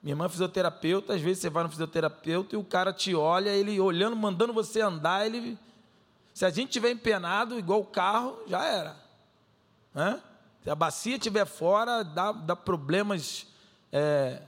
minha 0.04 0.14
irmã 0.14 0.26
é 0.26 0.30
fisioterapeuta, 0.30 1.14
às 1.14 1.22
vezes 1.22 1.40
você 1.40 1.50
vai 1.50 1.64
no 1.64 1.70
fisioterapeuta 1.70 2.56
e 2.56 2.58
o 2.58 2.64
cara 2.64 2.92
te 2.92 3.16
olha, 3.16 3.50
ele 3.50 3.80
olhando, 3.80 4.16
mandando 4.16 4.54
você 4.54 4.82
andar, 4.82 5.26
ele. 5.26 5.58
Se 6.34 6.46
a 6.46 6.50
gente 6.50 6.70
tiver 6.70 6.92
empenado, 6.92 7.58
igual 7.58 7.80
o 7.80 7.86
carro, 7.86 8.38
já 8.48 8.64
era. 8.66 8.96
Hã? 9.96 10.22
Se 10.68 10.72
a 10.72 10.76
bacia 10.76 11.16
estiver 11.16 11.46
fora, 11.46 12.04
dá, 12.04 12.34
dá 12.34 12.54
problemas 12.54 13.48
é, 13.90 14.42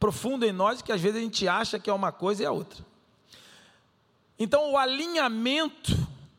profundos 0.00 0.48
em 0.48 0.52
nós, 0.52 0.80
que 0.80 0.90
às 0.90 0.98
vezes 0.98 1.18
a 1.18 1.20
gente 1.20 1.46
acha 1.46 1.78
que 1.78 1.90
é 1.90 1.92
uma 1.92 2.10
coisa 2.10 2.42
e 2.42 2.46
é 2.46 2.50
outra. 2.50 2.82
Então, 4.38 4.72
o 4.72 4.78
alinhamento 4.78 5.92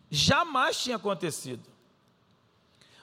jamais 0.10 0.82
tinha 0.82 0.96
acontecido. 0.96 1.62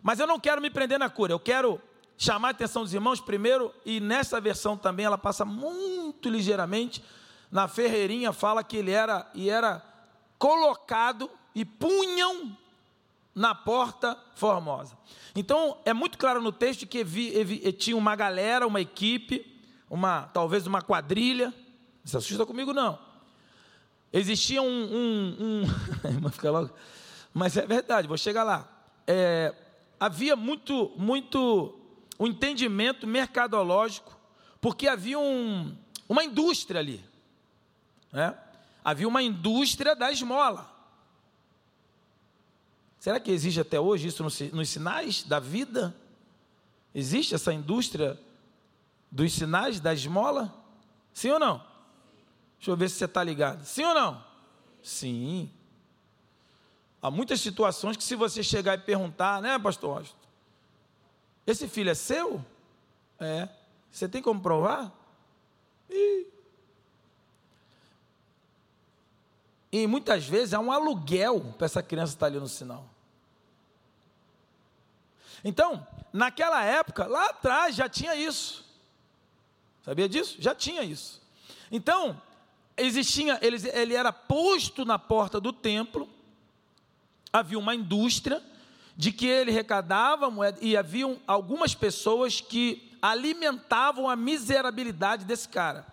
Mas 0.03 0.19
eu 0.19 0.27
não 0.27 0.41
quero 0.41 0.61
me 0.61 0.69
prender 0.69 0.99
na 0.99 1.09
cura, 1.09 1.33
eu 1.33 1.39
quero 1.39 1.81
chamar 2.19 2.49
a 2.49 2.51
atenção 2.51 2.83
dos 2.83 2.93
irmãos 2.93 3.21
primeiro, 3.21 3.73
e 3.87 4.01
nessa 4.01 4.41
versão 4.41 4.77
também 4.77 5.07
ela 5.07 5.17
passa 5.17 5.45
muito 5.45 6.29
ligeiramente. 6.29 7.05
Na 7.53 7.69
ferreirinha 7.69 8.33
fala 8.33 8.65
que 8.65 8.77
ele 8.77 8.91
era 8.91 9.31
e 9.33 9.49
era 9.49 9.81
colocado 10.37 11.31
e 11.55 11.65
punham 11.65 12.59
na 13.35 13.55
porta 13.55 14.17
formosa. 14.35 14.97
Então, 15.35 15.79
é 15.85 15.93
muito 15.93 16.19
claro 16.19 16.43
no 16.43 16.53
texto 16.53 16.87
que 16.87 17.05
tinha 17.73 17.97
uma 17.97 18.17
galera, 18.17 18.67
uma 18.67 18.81
equipe, 18.81 19.47
uma 19.89 20.23
talvez 20.33 20.67
uma 20.67 20.83
quadrilha. 20.83 21.47
Não 21.47 21.55
se 22.05 22.17
assusta 22.17 22.45
comigo, 22.45 22.73
não. 22.73 22.99
Existia 24.13 24.61
um. 24.61 24.67
um, 24.67 25.65
um 25.65 26.51
logo, 26.51 26.71
mas 27.33 27.57
é 27.57 27.65
verdade, 27.65 28.09
vou 28.09 28.19
chegar 28.19 28.43
lá. 28.43 28.69
É, 29.07 29.55
havia 29.99 30.35
muito, 30.35 30.93
muito 30.97 31.79
um 32.19 32.27
entendimento 32.27 33.07
mercadológico, 33.07 34.19
porque 34.61 34.89
havia 34.89 35.19
um, 35.19 35.77
uma 36.09 36.25
indústria 36.25 36.81
ali. 36.81 37.05
Né? 38.13 38.37
Havia 38.85 39.07
uma 39.07 39.23
indústria 39.23 39.95
da 39.95 40.11
esmola. 40.11 40.69
Será 43.01 43.19
que 43.19 43.31
existe 43.31 43.59
até 43.59 43.81
hoje 43.81 44.09
isso 44.09 44.23
nos 44.23 44.69
sinais 44.69 45.23
da 45.23 45.41
vida? 45.41 45.97
Existe 46.95 47.35
essa 47.35 47.51
indústria 47.51 48.21
dos 49.11 49.33
sinais 49.33 49.81
da 49.81 49.95
esmola? 49.95 50.55
Sim 51.15 51.31
ou 51.31 51.39
não? 51.39 51.65
Deixa 52.59 52.71
eu 52.71 52.77
ver 52.77 52.91
se 52.91 52.97
você 52.97 53.07
está 53.07 53.25
ligado. 53.25 53.65
Sim 53.65 53.85
ou 53.85 53.95
não? 53.95 54.23
Sim. 54.83 55.51
Há 57.01 57.11
muitas 57.11 57.41
situações 57.41 57.97
que, 57.97 58.05
se 58.05 58.15
você 58.15 58.43
chegar 58.43 58.75
e 58.75 58.83
perguntar, 58.83 59.41
né, 59.41 59.59
Pastor 59.59 59.97
Austin? 59.97 60.15
Esse 61.47 61.67
filho 61.67 61.89
é 61.89 61.95
seu? 61.95 62.45
É. 63.19 63.49
Você 63.91 64.07
tem 64.11 64.21
como 64.21 64.43
provar? 64.43 64.93
E, 65.89 66.27
e 69.73 69.87
muitas 69.87 70.27
vezes 70.27 70.53
é 70.53 70.59
um 70.59 70.73
aluguel 70.73 71.55
para 71.57 71.67
essa 71.67 71.83
criança 71.83 72.15
estar 72.15 72.27
ali 72.27 72.39
no 72.39 72.49
sinal. 72.49 72.85
Então, 75.45 75.87
naquela 76.13 76.63
época, 76.65 77.07
lá 77.07 77.27
atrás 77.27 77.75
já 77.75 77.89
tinha 77.89 78.15
isso. 78.15 78.65
Sabia 79.85 80.09
disso? 80.09 80.37
Já 80.39 80.55
tinha 80.55 80.83
isso. 80.83 81.21
Então, 81.71 82.21
existia, 82.77 83.39
ele, 83.41 83.57
ele 83.71 83.95
era 83.95 84.13
posto 84.13 84.85
na 84.85 84.99
porta 84.99 85.41
do 85.41 85.53
templo, 85.53 86.09
havia 87.33 87.59
uma 87.59 87.75
indústria 87.75 88.43
de 88.97 89.13
que 89.13 89.27
ele 89.27 89.51
recadava 89.51 90.31
moeda, 90.31 90.59
e 90.61 90.77
haviam 90.77 91.19
algumas 91.27 91.75
pessoas 91.75 92.41
que 92.41 92.91
alimentavam 93.01 94.11
a 94.11 94.17
miserabilidade 94.17 95.25
desse 95.25 95.49
cara. 95.49 95.87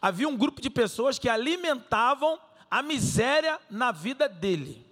Havia 0.00 0.28
um 0.28 0.36
grupo 0.36 0.60
de 0.60 0.70
pessoas 0.70 1.18
que 1.18 1.28
alimentavam 1.28 2.38
a 2.72 2.82
miséria 2.82 3.60
na 3.68 3.92
vida 3.92 4.26
dele. 4.26 4.82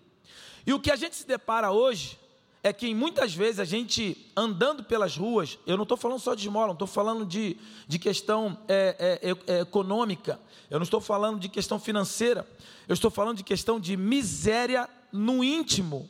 E 0.67 0.75
o 0.75 0.79
que 0.79 0.91
a 0.91 0.97
gente 0.97 1.17
se 1.17 1.27
depara 1.27 1.71
hoje 1.71 2.19
é 2.63 2.75
que 2.75 2.95
muitas 2.95 3.35
vezes 3.35 3.59
a 3.59 3.65
gente 3.65 4.31
andando 4.37 4.85
pelas 4.85 5.17
ruas, 5.17 5.59
eu 5.67 5.79
não 5.79 5.85
estou 5.85 5.97
falando 5.97 6.19
só 6.19 6.35
de 6.35 6.47
esmola, 6.47 6.67
não 6.67 6.73
estou 6.75 6.87
falando 6.87 7.25
de, 7.25 7.57
de 7.89 7.99
questão 7.99 8.59
é, 8.69 9.19
é, 9.23 9.55
é, 9.55 9.61
econômica, 9.61 10.39
eu 10.69 10.79
não 10.79 10.85
estou 10.85 11.01
falando 11.01 11.41
de 11.41 11.49
questão 11.49 11.81
financeira, 11.81 12.47
eu 12.87 12.93
estou 12.93 13.11
falando 13.11 13.39
de 13.39 13.45
questão 13.45 13.81
de 13.81 13.97
miséria 13.97 14.87
no 15.11 15.43
íntimo, 15.43 16.07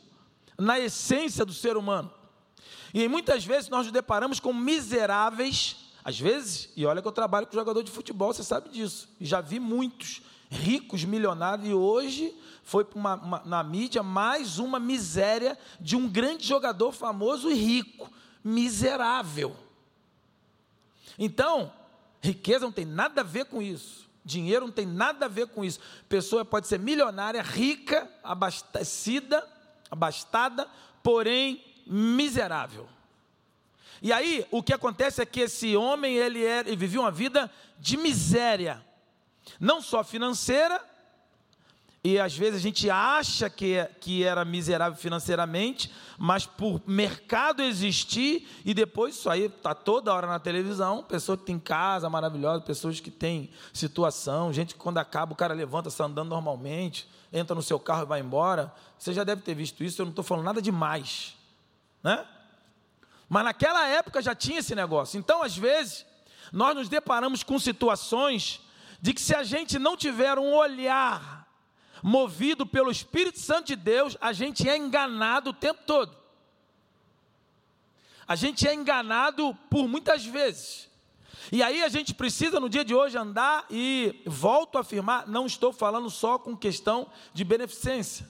na 0.57 0.77
essência 0.77 1.45
do 1.45 1.53
ser 1.53 1.77
humano. 1.77 2.11
E 2.93 3.07
muitas 3.07 3.45
vezes 3.45 3.69
nós 3.69 3.85
nos 3.85 3.93
deparamos 3.93 4.41
com 4.41 4.51
miseráveis, 4.51 5.77
às 6.03 6.19
vezes, 6.19 6.69
e 6.75 6.85
olha 6.85 7.01
que 7.01 7.07
eu 7.07 7.13
trabalho 7.13 7.47
com 7.47 7.53
jogador 7.53 7.81
de 7.81 7.91
futebol, 7.91 8.33
você 8.33 8.43
sabe 8.43 8.67
disso, 8.67 9.07
já 9.21 9.39
vi 9.39 9.57
muitos 9.57 10.21
ricos, 10.51 11.05
milionários, 11.05 11.69
e 11.69 11.73
hoje 11.73 12.35
foi 12.61 12.85
uma, 12.93 13.15
uma, 13.15 13.41
na 13.45 13.63
mídia 13.63 14.03
mais 14.03 14.59
uma 14.59 14.79
miséria 14.79 15.57
de 15.79 15.95
um 15.95 16.09
grande 16.09 16.45
jogador 16.45 16.91
famoso 16.91 17.49
e 17.49 17.53
rico, 17.53 18.11
miserável. 18.43 19.55
Então, 21.17 21.71
riqueza 22.21 22.65
não 22.65 22.71
tem 22.71 22.85
nada 22.85 23.21
a 23.21 23.23
ver 23.23 23.45
com 23.45 23.61
isso. 23.61 24.09
Dinheiro 24.25 24.65
não 24.65 24.73
tem 24.73 24.85
nada 24.85 25.25
a 25.25 25.29
ver 25.29 25.47
com 25.47 25.63
isso. 25.63 25.79
Pessoa 26.09 26.43
pode 26.43 26.67
ser 26.67 26.77
milionária, 26.77 27.41
rica, 27.41 28.09
abastecida, 28.21 29.47
abastada, 29.89 30.67
porém 31.01 31.63
miserável. 31.87 32.87
E 34.01 34.11
aí, 34.11 34.45
o 34.51 34.61
que 34.61 34.73
acontece 34.73 35.21
é 35.21 35.25
que 35.25 35.41
esse 35.41 35.75
homem, 35.75 36.15
ele, 36.15 36.43
era, 36.43 36.67
ele 36.67 36.75
vivia 36.75 36.99
uma 36.99 37.11
vida 37.11 37.49
de 37.79 37.97
miséria, 37.97 38.83
não 39.59 39.81
só 39.81 40.03
financeira, 40.03 40.81
e 42.03 42.19
às 42.19 42.35
vezes 42.35 42.55
a 42.55 42.61
gente 42.61 42.89
acha 42.89 43.47
que, 43.47 43.85
que 43.99 44.23
era 44.23 44.43
miserável 44.43 44.97
financeiramente, 44.97 45.91
mas 46.17 46.47
por 46.47 46.81
mercado 46.87 47.61
existir, 47.61 48.49
e 48.65 48.73
depois 48.73 49.15
isso 49.15 49.29
aí 49.29 49.45
está 49.45 49.75
toda 49.75 50.11
hora 50.11 50.25
na 50.25 50.39
televisão, 50.39 51.03
pessoa 51.03 51.37
que 51.37 51.43
tem 51.43 51.59
casa 51.59 52.09
maravilhosa, 52.09 52.61
pessoas 52.61 52.99
que 52.99 53.11
têm 53.11 53.51
situação, 53.71 54.51
gente 54.51 54.73
que 54.73 54.79
quando 54.79 54.97
acaba 54.97 55.33
o 55.33 55.35
cara 55.35 55.53
levanta, 55.53 55.89
está 55.89 56.05
andando 56.05 56.29
normalmente, 56.29 57.07
entra 57.31 57.53
no 57.53 57.61
seu 57.61 57.79
carro 57.79 58.01
e 58.01 58.07
vai 58.07 58.19
embora. 58.19 58.73
Você 58.97 59.13
já 59.13 59.23
deve 59.23 59.43
ter 59.43 59.53
visto 59.53 59.83
isso, 59.83 60.01
eu 60.01 60.05
não 60.05 60.11
estou 60.11 60.23
falando 60.23 60.45
nada 60.45 60.61
demais. 60.61 61.35
Né? 62.03 62.25
Mas 63.29 63.43
naquela 63.43 63.87
época 63.87 64.23
já 64.23 64.33
tinha 64.33 64.59
esse 64.59 64.73
negócio. 64.73 65.19
Então, 65.19 65.43
às 65.43 65.55
vezes, 65.55 66.03
nós 66.51 66.75
nos 66.75 66.89
deparamos 66.89 67.43
com 67.43 67.59
situações 67.59 68.59
de 69.01 69.13
que 69.13 69.21
se 69.21 69.35
a 69.35 69.43
gente 69.43 69.79
não 69.79 69.97
tiver 69.97 70.37
um 70.37 70.53
olhar 70.53 71.47
movido 72.03 72.65
pelo 72.65 72.91
Espírito 72.91 73.39
Santo 73.39 73.67
de 73.67 73.75
Deus, 73.75 74.15
a 74.21 74.31
gente 74.31 74.67
é 74.69 74.77
enganado 74.77 75.49
o 75.49 75.53
tempo 75.53 75.81
todo. 75.85 76.15
A 78.27 78.35
gente 78.35 78.67
é 78.67 78.73
enganado 78.73 79.53
por 79.69 79.87
muitas 79.87 80.23
vezes. 80.25 80.89
E 81.51 81.61
aí 81.61 81.83
a 81.83 81.89
gente 81.89 82.13
precisa 82.13 82.59
no 82.59 82.69
dia 82.69 82.85
de 82.85 82.95
hoje 82.95 83.17
andar 83.17 83.65
e 83.69 84.21
volto 84.25 84.77
a 84.77 84.81
afirmar, 84.81 85.27
não 85.27 85.45
estou 85.45 85.73
falando 85.73 86.09
só 86.09 86.37
com 86.37 86.55
questão 86.55 87.09
de 87.33 87.43
beneficência. 87.43 88.29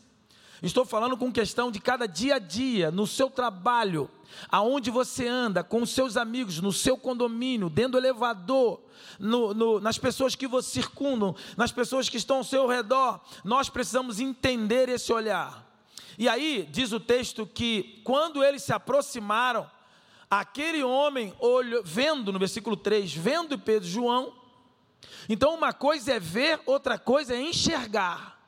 Estou 0.62 0.86
falando 0.86 1.18
com 1.18 1.32
questão 1.32 1.72
de 1.72 1.80
cada 1.80 2.06
dia 2.06 2.36
a 2.36 2.40
dia, 2.40 2.92
no 2.92 3.08
seu 3.08 3.32
trabalho, 3.32 4.10
aonde 4.48 4.92
você 4.92 5.28
anda, 5.28 5.64
com 5.64 5.82
os 5.82 5.90
seus 5.90 6.16
amigos, 6.16 6.60
no 6.60 6.72
seu 6.72 6.96
condomínio, 6.96 7.68
dentro 7.68 7.94
do 7.94 7.98
elevador, 7.98 8.80
no, 9.20 9.56
no, 9.56 9.80
nas 9.80 9.98
pessoas 9.98 10.36
que 10.36 10.48
você 10.48 10.70
circundam, 10.70 11.36
nas 11.58 11.72
pessoas 11.72 12.10
que 12.10 12.18
estão 12.18 12.38
ao 12.38 12.44
seu 12.44 12.68
redor. 12.68 13.20
Nós 13.44 13.70
precisamos 13.70 14.20
entender 14.20 14.88
esse 14.88 15.12
olhar. 15.12 15.68
E 16.16 16.30
aí, 16.30 16.68
diz 16.72 16.92
o 16.92 17.00
texto 17.00 17.48
que 17.48 18.00
quando 18.04 18.44
eles 18.44 18.62
se 18.62 18.72
aproximaram, 18.72 19.70
aquele 20.30 20.84
homem, 20.84 21.34
vendo, 21.84 22.32
no 22.32 22.38
versículo 22.38 22.78
3, 22.78 23.12
vendo 23.16 23.58
Pedro 23.58 23.88
e 23.88 23.92
João, 23.92 24.34
então 25.28 25.56
uma 25.56 25.74
coisa 25.74 26.14
é 26.14 26.20
ver, 26.20 26.62
outra 26.68 27.00
coisa 27.00 27.34
é 27.34 27.42
enxergar. 27.42 28.41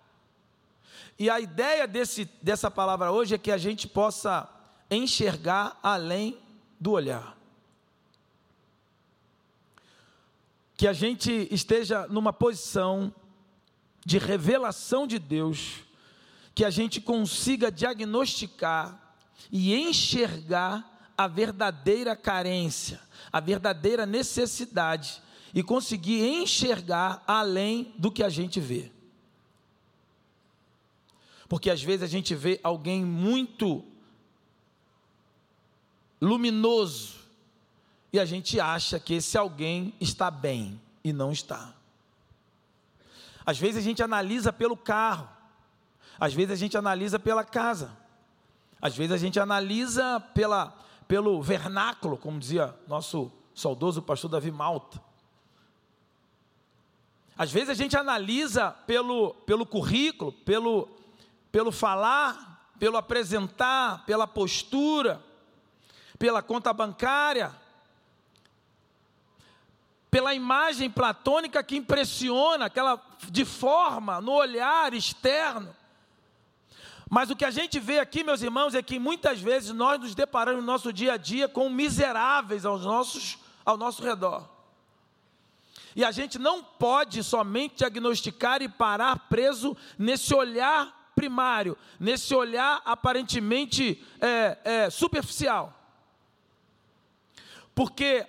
E 1.24 1.30
a 1.30 1.40
ideia 1.40 1.88
desse, 1.88 2.30
dessa 2.42 2.70
palavra 2.70 3.10
hoje 3.10 3.36
é 3.36 3.38
que 3.38 3.50
a 3.50 3.58
gente 3.58 3.88
possa 3.88 4.46
enxergar 4.92 5.80
além 5.82 6.38
do 6.78 6.92
olhar. 6.92 7.38
Que 10.76 10.86
a 10.86 10.92
gente 10.92 11.48
esteja 11.50 12.06
numa 12.08 12.34
posição 12.34 13.16
de 14.06 14.18
revelação 14.18 15.08
de 15.08 15.18
Deus, 15.18 15.76
que 16.54 16.66
a 16.66 16.70
gente 16.70 17.00
consiga 17.00 17.72
diagnosticar 17.72 19.16
e 19.50 19.74
enxergar 19.74 21.14
a 21.18 21.26
verdadeira 21.26 22.18
carência, 22.18 23.00
a 23.32 23.40
verdadeira 23.40 24.06
necessidade 24.06 25.22
e 25.54 25.64
conseguir 25.64 26.20
enxergar 26.20 27.24
além 27.26 27.96
do 27.98 28.12
que 28.12 28.24
a 28.24 28.30
gente 28.30 28.60
vê. 28.60 28.92
Porque 31.54 31.70
às 31.70 31.84
vezes 31.84 32.02
a 32.02 32.08
gente 32.08 32.34
vê 32.34 32.60
alguém 32.64 33.06
muito 33.06 33.86
luminoso 36.20 37.14
e 38.12 38.20
a 38.20 38.26
gente 38.26 38.60
acha 38.60 39.00
que 39.00 39.14
esse 39.14 39.38
alguém 39.38 39.94
está 40.02 40.32
bem 40.32 40.82
e 41.04 41.14
não 41.14 41.32
está. 41.32 41.76
Às 43.46 43.60
vezes 43.60 43.78
a 43.78 43.82
gente 43.82 44.02
analisa 44.02 44.52
pelo 44.52 44.76
carro, 44.76 45.30
às 46.20 46.34
vezes 46.34 46.54
a 46.54 46.56
gente 46.56 46.76
analisa 46.76 47.20
pela 47.20 47.44
casa, 47.44 47.96
às 48.82 48.98
vezes 48.98 49.12
a 49.12 49.18
gente 49.18 49.40
analisa 49.40 50.20
pela, 50.34 50.76
pelo 51.08 51.40
vernáculo, 51.40 52.18
como 52.18 52.40
dizia 52.40 52.74
nosso 52.88 53.32
saudoso 53.54 54.02
pastor 54.02 54.32
Davi 54.32 54.50
Malta. 54.50 55.00
Às 57.38 57.52
vezes 57.52 57.70
a 57.70 57.76
gente 57.76 57.96
analisa 57.96 58.72
pelo, 58.72 59.36
pelo 59.46 59.68
currículo, 59.68 60.32
pelo, 60.32 60.90
pelo 61.54 61.72
falar, 61.72 62.74
pelo 62.80 62.98
apresentar, 62.98 64.04
pela 64.08 64.26
postura, 64.26 65.24
pela 66.18 66.42
conta 66.42 66.74
bancária, 66.74 67.56
pela 70.10 70.34
imagem 70.34 70.90
platônica 70.90 71.64
que 71.64 71.76
impressiona, 71.76 72.66
aquela 72.66 73.00
de 73.30 73.46
forma 73.46 74.20
no 74.20 74.32
olhar 74.32 74.96
externo. 74.96 75.76
Mas 77.08 77.30
o 77.30 77.36
que 77.36 77.46
a 77.46 77.52
gente 77.52 77.80
vê 77.80 78.00
aqui, 78.00 78.24
meus 78.24 78.42
irmãos, 78.42 78.74
é 78.74 78.82
que 78.82 78.98
muitas 78.98 79.40
vezes 79.40 79.72
nós 79.74 80.00
nos 80.00 80.16
deparamos 80.16 80.60
no 80.60 80.66
nosso 80.66 80.92
dia 80.92 81.14
a 81.14 81.18
dia 81.18 81.48
com 81.48 81.70
miseráveis 81.70 82.66
aos 82.66 82.82
nossos, 82.84 83.38
ao 83.64 83.78
nosso 83.78 84.02
redor. 84.02 84.50
E 85.96 86.04
a 86.04 86.10
gente 86.10 86.40
não 86.40 86.64
pode 86.64 87.24
somente 87.24 87.76
diagnosticar 87.76 88.64
e 88.64 88.68
parar 88.68 89.30
preso 89.30 89.78
nesse 90.00 90.34
olhar 90.34 91.03
primário, 91.16 91.78
nesse 92.00 92.34
olhar 92.34 92.82
aparentemente 92.86 94.04
é, 94.20 94.58
é, 94.64 94.90
superficial. 94.90 95.74
Porque 97.74 98.28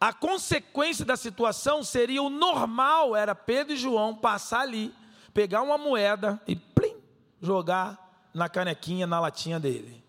a 0.00 0.12
consequência 0.12 1.04
da 1.04 1.16
situação 1.16 1.84
seria 1.84 2.22
o 2.22 2.30
normal, 2.30 3.14
era 3.14 3.34
Pedro 3.34 3.74
e 3.74 3.76
João 3.76 4.14
passar 4.14 4.60
ali, 4.60 4.94
pegar 5.34 5.62
uma 5.62 5.76
moeda 5.76 6.40
e 6.46 6.56
plim, 6.56 6.96
jogar 7.40 8.28
na 8.32 8.48
canequinha, 8.48 9.06
na 9.06 9.20
latinha 9.20 9.60
dele. 9.60 10.02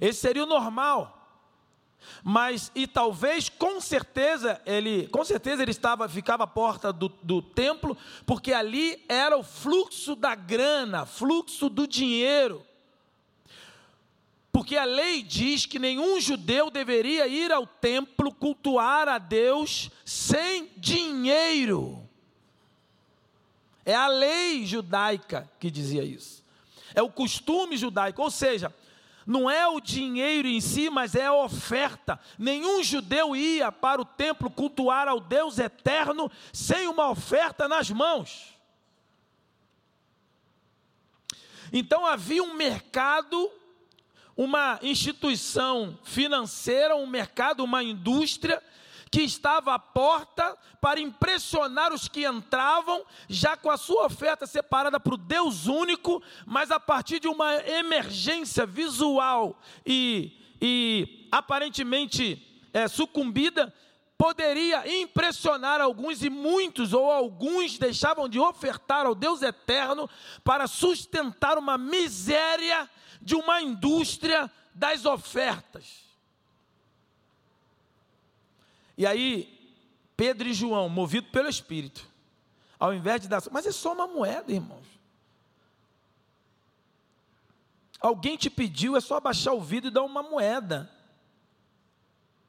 Esse 0.00 0.20
seria 0.20 0.42
o 0.42 0.46
normal. 0.46 1.21
Mas 2.22 2.70
e 2.74 2.86
talvez 2.86 3.48
com 3.48 3.80
certeza 3.80 4.60
ele, 4.64 5.08
com 5.08 5.24
certeza 5.24 5.62
ele 5.62 5.70
estava 5.70 6.08
ficava 6.08 6.44
à 6.44 6.46
porta 6.46 6.92
do, 6.92 7.08
do 7.22 7.42
templo, 7.42 7.96
porque 8.26 8.52
ali 8.52 9.04
era 9.08 9.36
o 9.36 9.42
fluxo 9.42 10.14
da 10.14 10.34
grana, 10.34 11.04
fluxo 11.06 11.68
do 11.68 11.86
dinheiro. 11.86 12.64
Porque 14.52 14.76
a 14.76 14.84
lei 14.84 15.22
diz 15.22 15.64
que 15.64 15.78
nenhum 15.78 16.20
judeu 16.20 16.70
deveria 16.70 17.26
ir 17.26 17.50
ao 17.50 17.66
templo 17.66 18.32
cultuar 18.32 19.08
a 19.08 19.16
Deus 19.16 19.90
sem 20.04 20.70
dinheiro. 20.76 22.06
É 23.84 23.94
a 23.94 24.06
lei 24.06 24.64
judaica 24.66 25.50
que 25.58 25.70
dizia 25.70 26.04
isso. 26.04 26.44
É 26.94 27.02
o 27.02 27.08
costume 27.08 27.76
judaico, 27.76 28.22
ou 28.22 28.30
seja, 28.30 28.72
não 29.26 29.50
é 29.50 29.66
o 29.66 29.80
dinheiro 29.80 30.48
em 30.48 30.60
si, 30.60 30.90
mas 30.90 31.14
é 31.14 31.26
a 31.26 31.34
oferta. 31.34 32.18
Nenhum 32.38 32.82
judeu 32.82 33.36
ia 33.36 33.70
para 33.70 34.00
o 34.00 34.04
templo 34.04 34.50
cultuar 34.50 35.08
ao 35.08 35.20
Deus 35.20 35.58
eterno 35.58 36.30
sem 36.52 36.88
uma 36.88 37.10
oferta 37.10 37.68
nas 37.68 37.90
mãos. 37.90 38.52
Então 41.72 42.04
havia 42.04 42.42
um 42.42 42.54
mercado, 42.54 43.50
uma 44.36 44.78
instituição 44.82 45.98
financeira, 46.04 46.94
um 46.94 47.06
mercado, 47.06 47.64
uma 47.64 47.82
indústria 47.82 48.62
que 49.12 49.20
estava 49.20 49.74
à 49.74 49.78
porta 49.78 50.56
para 50.80 50.98
impressionar 50.98 51.92
os 51.92 52.08
que 52.08 52.26
entravam, 52.26 53.04
já 53.28 53.58
com 53.58 53.70
a 53.70 53.76
sua 53.76 54.06
oferta 54.06 54.46
separada 54.46 54.98
para 54.98 55.12
o 55.12 55.18
Deus 55.18 55.66
único, 55.66 56.22
mas 56.46 56.70
a 56.70 56.80
partir 56.80 57.20
de 57.20 57.28
uma 57.28 57.54
emergência 57.56 58.64
visual 58.64 59.60
e, 59.84 60.32
e 60.62 61.28
aparentemente 61.30 62.42
é, 62.72 62.88
sucumbida, 62.88 63.72
poderia 64.16 65.02
impressionar 65.02 65.78
alguns 65.78 66.22
e 66.22 66.30
muitos 66.30 66.94
ou 66.94 67.10
alguns 67.10 67.76
deixavam 67.76 68.26
de 68.30 68.40
ofertar 68.40 69.04
ao 69.04 69.14
Deus 69.14 69.42
eterno 69.42 70.08
para 70.42 70.66
sustentar 70.66 71.58
uma 71.58 71.76
miséria 71.76 72.88
de 73.20 73.34
uma 73.34 73.60
indústria 73.60 74.50
das 74.74 75.04
ofertas. 75.04 76.01
E 79.02 79.06
aí, 79.06 79.74
Pedro 80.16 80.46
e 80.48 80.54
João, 80.54 80.88
movido 80.88 81.26
pelo 81.32 81.48
Espírito, 81.48 82.06
ao 82.78 82.94
invés 82.94 83.20
de 83.20 83.26
dar. 83.26 83.42
Mas 83.50 83.66
é 83.66 83.72
só 83.72 83.94
uma 83.94 84.06
moeda, 84.06 84.52
irmãos. 84.52 84.86
Alguém 87.98 88.36
te 88.36 88.48
pediu, 88.48 88.96
é 88.96 89.00
só 89.00 89.16
abaixar 89.16 89.54
o 89.54 89.60
vidro 89.60 89.88
e 89.88 89.92
dar 89.92 90.04
uma 90.04 90.22
moeda. 90.22 90.88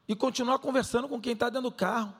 E 0.07 0.15
continuar 0.15 0.59
conversando 0.59 1.09
com 1.09 1.19
quem 1.19 1.33
está 1.33 1.49
dentro 1.49 1.71
do 1.71 1.75
carro. 1.75 2.13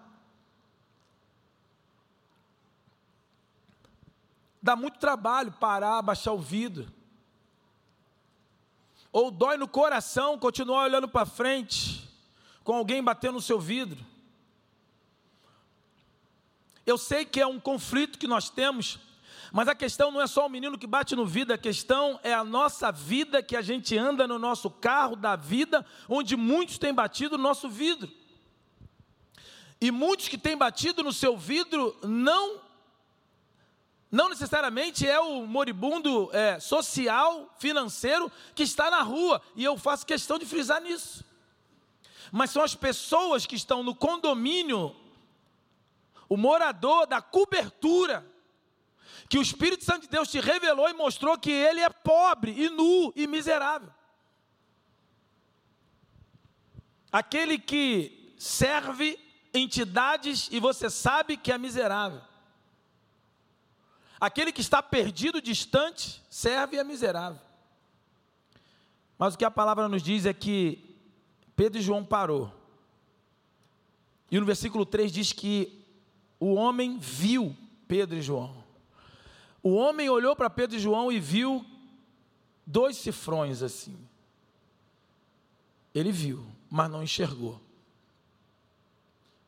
Dá 4.60 4.76
muito 4.76 4.98
trabalho 4.98 5.52
parar, 5.52 6.00
abaixar 6.00 6.34
o 6.34 6.42
vidro. 6.42 6.92
Ou 9.12 9.30
dói 9.30 9.58
no 9.58 9.68
coração 9.68 10.40
continuar 10.40 10.86
olhando 10.86 11.08
para 11.08 11.24
frente, 11.24 12.10
com 12.64 12.74
alguém 12.74 13.04
batendo 13.04 13.34
no 13.34 13.40
seu 13.40 13.60
vidro. 13.60 14.12
Eu 16.86 16.98
sei 16.98 17.24
que 17.24 17.40
é 17.40 17.48
um 17.48 17.60
conflito 17.60 18.20
que 18.20 18.28
nós 18.28 18.50
temos, 18.50 19.00
mas 19.52 19.68
a 19.68 19.76
questão 19.76 20.12
não 20.12 20.20
é 20.20 20.28
só 20.28 20.46
o 20.46 20.50
menino 20.50 20.78
que 20.78 20.88
bate 20.88 21.16
no 21.16 21.26
vidro, 21.26 21.54
a 21.54 21.58
questão 21.58 22.20
é 22.24 22.34
a 22.34 22.44
nossa 22.44 22.92
vida 22.92 23.42
que 23.42 23.56
a 23.56 23.62
gente 23.62 23.98
anda 23.98 24.28
no 24.28 24.38
nosso 24.38 24.70
carro 24.70 25.16
da 25.16 25.36
vida, 25.36 25.86
onde 26.10 26.36
muitos 26.36 26.78
têm 26.78 26.94
batido 26.94 27.38
no 27.38 27.44
nosso 27.44 27.70
vidro. 27.70 28.12
E 29.80 29.92
muitos 29.92 30.28
que 30.28 30.38
têm 30.38 30.58
batido 30.58 31.04
no 31.04 31.14
seu 31.14 31.38
vidro 31.38 31.96
não 32.04 32.62
não 34.10 34.30
necessariamente 34.30 35.08
é 35.08 35.20
o 35.20 35.44
moribundo 35.48 36.30
é, 36.32 36.60
social, 36.60 37.52
financeiro 37.58 38.32
que 38.54 38.62
está 38.62 38.92
na 38.92 39.02
rua, 39.02 39.42
e 39.56 39.64
eu 39.64 39.76
faço 39.76 40.06
questão 40.06 40.38
de 40.38 40.46
frisar 40.46 40.80
nisso. 40.80 41.26
Mas 42.32 42.52
são 42.52 42.62
as 42.62 42.76
pessoas 42.76 43.48
que 43.48 43.56
estão 43.56 43.82
no 43.82 43.96
condomínio 43.96 44.96
o 46.30 46.38
morador 46.38 47.06
da 47.06 47.22
cobertura, 47.22 48.26
que 49.30 49.38
o 49.38 49.42
Espírito 49.42 49.84
Santo 49.84 50.04
de 50.04 50.10
Deus 50.10 50.30
te 50.30 50.40
revelou 50.40 50.90
e 50.90 50.94
mostrou 50.94 51.38
que 51.38 51.52
ele 51.52 51.82
é 51.82 51.90
pobre 51.90 52.52
e 52.52 52.70
nu 52.70 53.12
e 53.16 53.28
miserável. 53.28 53.90
Aquele 57.12 57.60
que 57.60 58.34
serve 58.38 59.20
entidades 59.54 60.50
e 60.52 60.60
você 60.60 60.90
sabe 60.90 61.38
que 61.38 61.52
é 61.52 61.58
miserável. 61.58 62.22
Aquele 64.20 64.52
que 64.52 64.62
está 64.62 64.82
perdido, 64.82 65.42
distante, 65.42 66.24
serve 66.30 66.78
e 66.78 66.80
é 66.80 66.84
miserável. 66.84 67.40
Mas 69.18 69.36
o 69.36 69.38
que 69.38 69.46
a 69.46 69.52
palavra 69.52 69.88
nos 69.88 70.02
diz 70.02 70.26
é 70.26 70.34
que 70.34 70.98
Pedro 71.56 71.80
e 71.80 71.82
João 71.82 72.04
parou. 72.04 72.52
E 74.32 74.40
no 74.40 74.46
versículo 74.46 74.86
3 74.86 75.12
diz 75.12 75.32
que 75.32 75.83
o 76.44 76.56
homem 76.56 76.98
viu 76.98 77.56
Pedro 77.88 78.18
e 78.18 78.22
João. 78.22 78.54
O 79.64 79.76
homem 79.76 80.10
olhou 80.10 80.36
para 80.36 80.50
Pedro 80.50 80.76
e 80.76 80.80
João 80.80 81.10
e 81.10 81.18
viu 81.18 81.66
dois 82.66 82.98
cifrões 82.98 83.64
assim. 83.64 83.98
Ele 85.96 86.12
viu, 86.12 86.46
mas 86.70 86.92
não 86.92 87.02
enxergou. 87.02 87.62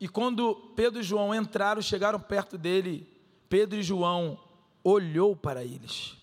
E 0.00 0.08
quando 0.08 0.54
Pedro 0.74 1.00
e 1.00 1.02
João 1.02 1.34
entraram, 1.34 1.82
chegaram 1.82 2.18
perto 2.18 2.56
dele, 2.56 3.06
Pedro 3.46 3.78
e 3.78 3.82
João 3.82 4.38
olhou 4.82 5.36
para 5.36 5.62
eles. 5.62 6.14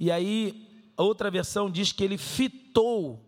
E 0.00 0.10
aí, 0.10 0.66
outra 0.96 1.30
versão 1.30 1.70
diz 1.70 1.92
que 1.92 2.02
ele 2.02 2.16
fitou. 2.16 3.20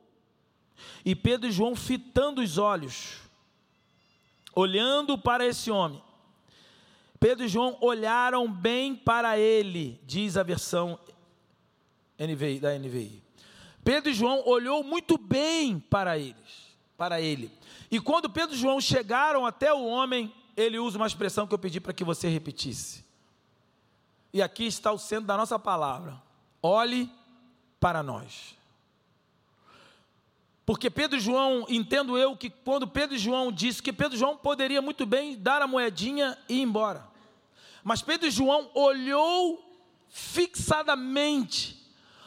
E 1.05 1.15
Pedro 1.15 1.47
e 1.47 1.53
João 1.53 1.77
fitando 1.77 2.41
os 2.41 2.57
olhos, 2.57 3.19
olhando 4.55 5.19
para 5.19 5.47
esse 5.47 5.71
homem, 5.71 6.03
Pedro 7.18 7.44
e 7.44 7.48
João 7.48 7.76
olharam 7.81 8.50
bem 8.50 8.94
para 8.94 9.38
ele, 9.38 10.00
diz 10.05 10.37
a 10.37 10.42
versão 10.42 10.98
NVI, 12.18 12.61
da 12.61 12.76
NVI. 12.79 13.22
Pedro 13.85 14.11
e 14.11 14.14
João 14.14 14.42
olhou 14.46 14.83
muito 14.83 15.16
bem 15.16 15.79
para 15.79 16.18
eles, 16.18 16.76
para 16.96 17.20
ele. 17.20 17.50
E 17.90 18.00
quando 18.00 18.29
Pedro 18.29 18.55
e 18.55 18.59
João 18.59 18.81
chegaram 18.81 19.46
até 19.46 19.72
o 19.72 19.85
homem, 19.85 20.33
ele 20.57 20.79
usa 20.79 20.96
uma 20.96 21.07
expressão 21.07 21.46
que 21.46 21.55
eu 21.55 21.59
pedi 21.59 21.81
para 21.81 21.92
que 21.92 22.02
você 22.02 22.29
repetisse. 22.29 23.05
E 24.33 24.42
aqui 24.42 24.66
está 24.66 24.90
o 24.90 24.98
centro 24.98 25.26
da 25.26 25.37
nossa 25.37 25.59
palavra. 25.59 26.20
Olhe 26.62 27.11
para 27.79 28.02
nós. 28.02 28.56
Porque 30.66 30.90
Pedro 30.90 31.16
e 31.16 31.20
João, 31.20 31.64
entendo 31.68 32.18
eu 32.18 32.37
que 32.37 32.50
quando 32.50 32.88
Pedro 32.88 33.14
e 33.14 33.18
João 33.18 33.52
disse 33.52 33.81
que 33.81 33.92
Pedro 33.92 34.16
e 34.16 34.18
João 34.18 34.37
poderia 34.37 34.83
muito 34.83 35.07
bem 35.07 35.37
dar 35.37 35.62
a 35.62 35.66
moedinha 35.68 36.37
e 36.48 36.57
ir 36.57 36.62
embora. 36.62 37.07
Mas 37.85 38.02
Pedro 38.02 38.26
e 38.26 38.33
João 38.33 38.68
olhou 38.74 39.64
fixadamente. 40.09 41.81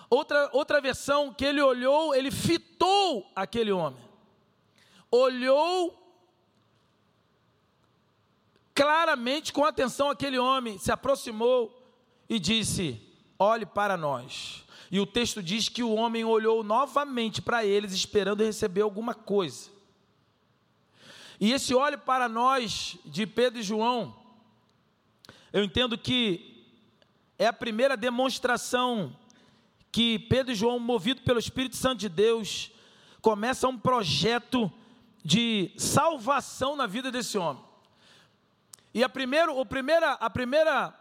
Outra, 0.09 0.49
outra 0.53 0.79
versão 0.79 1.33
que 1.33 1.43
ele 1.43 1.61
olhou, 1.61 2.15
ele 2.15 2.31
fitou 2.31 3.29
aquele 3.35 3.73
homem. 3.73 3.99
Olhou 5.11 5.99
claramente 8.73 9.51
com 9.51 9.65
atenção 9.65 10.09
aquele 10.09 10.39
homem, 10.39 10.77
se 10.77 10.89
aproximou 10.93 11.77
e 12.29 12.39
disse: 12.39 13.01
Olhe 13.37 13.65
para 13.65 13.97
nós. 13.97 14.63
E 14.91 14.99
o 14.99 15.05
texto 15.05 15.41
diz 15.43 15.69
que 15.69 15.83
o 15.83 15.93
homem 15.93 16.25
olhou 16.25 16.63
novamente 16.63 17.41
para 17.41 17.63
eles, 17.65 17.93
esperando 17.93 18.43
receber 18.43 18.81
alguma 18.81 19.13
coisa. 19.13 19.69
E 21.39 21.53
esse 21.53 21.73
olhe 21.73 21.97
para 21.97 22.27
nós 22.27 22.97
de 23.05 23.25
Pedro 23.25 23.59
e 23.59 23.63
João, 23.63 24.15
eu 25.53 25.63
entendo 25.63 25.97
que 25.97 26.65
é 27.37 27.45
a 27.47 27.53
primeira 27.53 27.95
demonstração 27.95 29.15
que 29.91 30.19
Pedro 30.19 30.51
e 30.51 30.55
João, 30.55 30.79
movido 30.79 31.21
pelo 31.21 31.39
Espírito 31.39 31.75
Santo 31.75 31.99
de 31.99 32.09
Deus, 32.09 32.71
começam 33.21 33.71
um 33.71 33.77
projeto 33.77 34.71
de 35.23 35.71
salvação 35.77 36.75
na 36.75 36.85
vida 36.85 37.11
desse 37.11 37.37
homem. 37.37 37.63
E 38.93 39.03
a 39.03 39.09
primeiro, 39.09 39.57
o 39.57 39.65
primeira, 39.65 40.13
a 40.13 40.29
primeira 40.29 40.93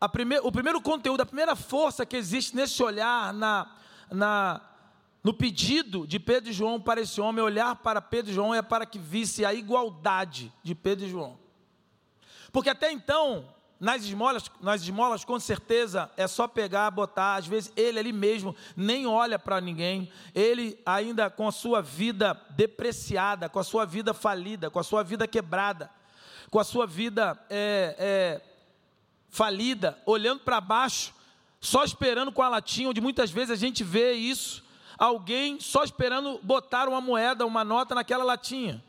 o 0.00 0.52
primeiro 0.52 0.80
conteúdo, 0.80 1.20
a 1.20 1.26
primeira 1.26 1.54
força 1.54 2.06
que 2.06 2.16
existe 2.16 2.56
nesse 2.56 2.82
olhar, 2.82 3.34
na, 3.34 3.70
na, 4.10 4.60
no 5.22 5.34
pedido 5.34 6.06
de 6.06 6.18
Pedro 6.18 6.50
e 6.50 6.52
João 6.54 6.80
para 6.80 7.00
esse 7.00 7.20
homem, 7.20 7.44
olhar 7.44 7.76
para 7.76 8.00
Pedro 8.00 8.30
e 8.30 8.34
João 8.34 8.54
é 8.54 8.62
para 8.62 8.86
que 8.86 8.98
visse 8.98 9.44
a 9.44 9.52
igualdade 9.52 10.52
de 10.62 10.74
Pedro 10.74 11.04
e 11.04 11.10
João. 11.10 11.38
Porque 12.50 12.70
até 12.70 12.90
então, 12.90 13.46
nas 13.78 14.04
esmolas, 14.04 14.50
nas 14.60 14.82
esmolas, 14.82 15.24
com 15.24 15.38
certeza, 15.38 16.10
é 16.16 16.26
só 16.26 16.48
pegar, 16.48 16.90
botar. 16.90 17.36
Às 17.36 17.46
vezes 17.46 17.72
ele 17.76 17.98
ali 17.98 18.12
mesmo 18.12 18.56
nem 18.76 19.06
olha 19.06 19.38
para 19.38 19.60
ninguém. 19.60 20.10
Ele 20.34 20.78
ainda 20.84 21.30
com 21.30 21.46
a 21.46 21.52
sua 21.52 21.80
vida 21.80 22.38
depreciada, 22.50 23.48
com 23.48 23.58
a 23.58 23.64
sua 23.64 23.86
vida 23.86 24.12
falida, 24.12 24.70
com 24.70 24.78
a 24.78 24.82
sua 24.84 25.02
vida 25.02 25.28
quebrada, 25.28 25.90
com 26.50 26.58
a 26.58 26.64
sua 26.64 26.86
vida 26.86 27.38
é, 27.48 27.96
é, 27.98 28.49
falida, 29.30 30.00
olhando 30.04 30.40
para 30.40 30.60
baixo, 30.60 31.14
só 31.60 31.84
esperando 31.84 32.32
com 32.32 32.42
a 32.42 32.48
latinha, 32.48 32.90
onde 32.90 33.00
muitas 33.00 33.30
vezes 33.30 33.50
a 33.50 33.56
gente 33.56 33.84
vê 33.84 34.12
isso, 34.12 34.64
alguém 34.98 35.60
só 35.60 35.84
esperando 35.84 36.40
botar 36.42 36.88
uma 36.88 37.00
moeda, 37.00 37.46
uma 37.46 37.64
nota 37.64 37.94
naquela 37.94 38.24
latinha, 38.24 38.82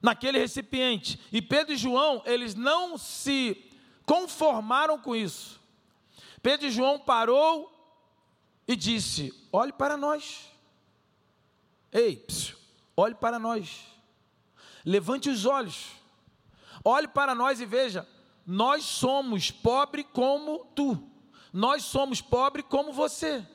naquele 0.00 0.38
recipiente. 0.38 1.20
E 1.32 1.42
Pedro 1.42 1.74
e 1.74 1.76
João, 1.76 2.22
eles 2.24 2.54
não 2.54 2.96
se 2.96 3.68
conformaram 4.06 4.98
com 4.98 5.14
isso. 5.14 5.60
Pedro 6.42 6.66
e 6.66 6.70
João 6.70 6.98
parou 6.98 7.70
e 8.66 8.76
disse: 8.76 9.34
Olhe 9.52 9.72
para 9.72 9.96
nós. 9.96 10.50
Ei, 11.92 12.16
psiu, 12.16 12.56
olhe 12.96 13.14
para 13.14 13.38
nós. 13.38 13.84
Levante 14.84 15.28
os 15.28 15.44
olhos. 15.44 15.88
Olhe 16.84 17.08
para 17.08 17.34
nós 17.34 17.60
e 17.60 17.66
veja 17.66 18.08
nós 18.46 18.84
somos 18.84 19.50
pobre 19.50 20.04
como 20.04 20.64
tu. 20.74 21.08
Nós 21.52 21.84
somos 21.84 22.20
pobre 22.20 22.62
como 22.62 22.92
você. 22.92 23.46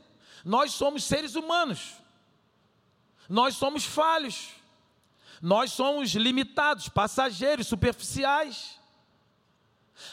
Nós 0.43 0.71
somos 0.71 1.03
seres 1.03 1.35
humanos. 1.35 1.95
Nós 3.27 3.55
somos 3.55 3.85
falhos. 3.85 4.49
Nós 5.41 5.71
somos 5.71 6.11
limitados, 6.11 6.87
passageiros, 6.89 7.67
superficiais. 7.67 8.79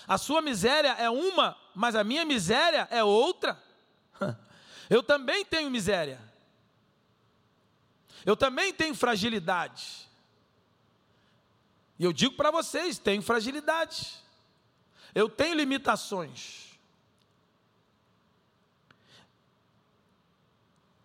A 0.06 0.16
sua 0.18 0.40
miséria 0.40 0.90
é 0.98 1.10
uma, 1.10 1.56
mas 1.74 1.94
a 1.94 2.04
minha 2.04 2.24
miséria 2.24 2.88
é 2.90 3.02
outra. 3.02 3.62
Eu 4.88 5.02
também 5.02 5.44
tenho 5.44 5.70
miséria. 5.70 6.20
Eu 8.24 8.36
também 8.36 8.72
tenho 8.72 8.94
fragilidade. 8.94 10.08
E 11.98 12.04
eu 12.04 12.12
digo 12.12 12.36
para 12.36 12.50
vocês: 12.50 12.98
tenho 12.98 13.22
fragilidade. 13.22 14.21
Eu 15.14 15.28
tenho 15.28 15.54
limitações. 15.54 16.72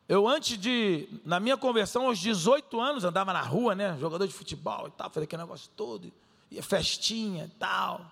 Eu 0.08 0.26
antes 0.26 0.58
de, 0.58 1.10
na 1.26 1.39
minha 1.39 1.58
conversão 1.58 2.08
aos 2.08 2.17
18 2.17 2.80
anos, 2.80 3.04
andava 3.04 3.34
na 3.34 3.41
rua, 3.41 3.76
né, 3.76 3.98
jogador 4.00 4.26
de 4.26 4.34
futebol 4.34 4.88
e 4.88 4.91
tal, 4.91 5.10
fazia 5.10 5.26
aquele 5.26 5.41
negócio 5.41 5.70
todo, 5.76 6.12
ia 6.50 6.63
festinha 6.63 7.43
e 7.43 7.60
tal, 7.60 8.10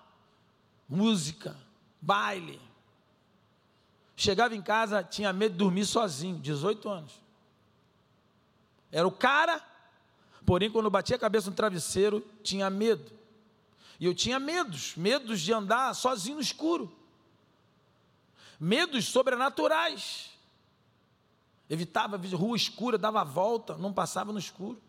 música, 0.86 1.56
baile. 1.98 2.60
Chegava 4.14 4.54
em 4.54 4.60
casa, 4.60 5.02
tinha 5.02 5.32
medo 5.32 5.52
de 5.52 5.58
dormir 5.58 5.86
sozinho, 5.86 6.38
18 6.38 6.86
anos. 6.86 7.12
Era 8.92 9.08
o 9.08 9.12
cara, 9.12 9.62
porém 10.44 10.70
quando 10.70 10.90
batia 10.90 11.16
a 11.16 11.18
cabeça 11.18 11.48
no 11.48 11.56
travesseiro, 11.56 12.22
tinha 12.42 12.68
medo. 12.68 13.15
E 13.98 14.04
eu 14.04 14.14
tinha 14.14 14.38
medos, 14.38 14.94
medos 14.96 15.40
de 15.40 15.52
andar 15.52 15.94
sozinho 15.94 16.36
no 16.36 16.42
escuro. 16.42 16.94
Medos 18.60 19.06
sobrenaturais. 19.06 20.30
Evitava 21.68 22.16
rua 22.16 22.56
escura, 22.56 22.96
dava 22.96 23.22
a 23.22 23.24
volta, 23.24 23.76
não 23.76 23.92
passava 23.92 24.32
no 24.32 24.38
escuro. 24.38 24.80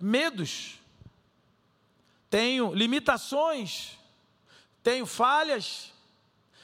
Medos. 0.00 0.78
Tenho 2.28 2.72
limitações, 2.72 3.98
tenho 4.82 5.04
falhas, 5.04 5.92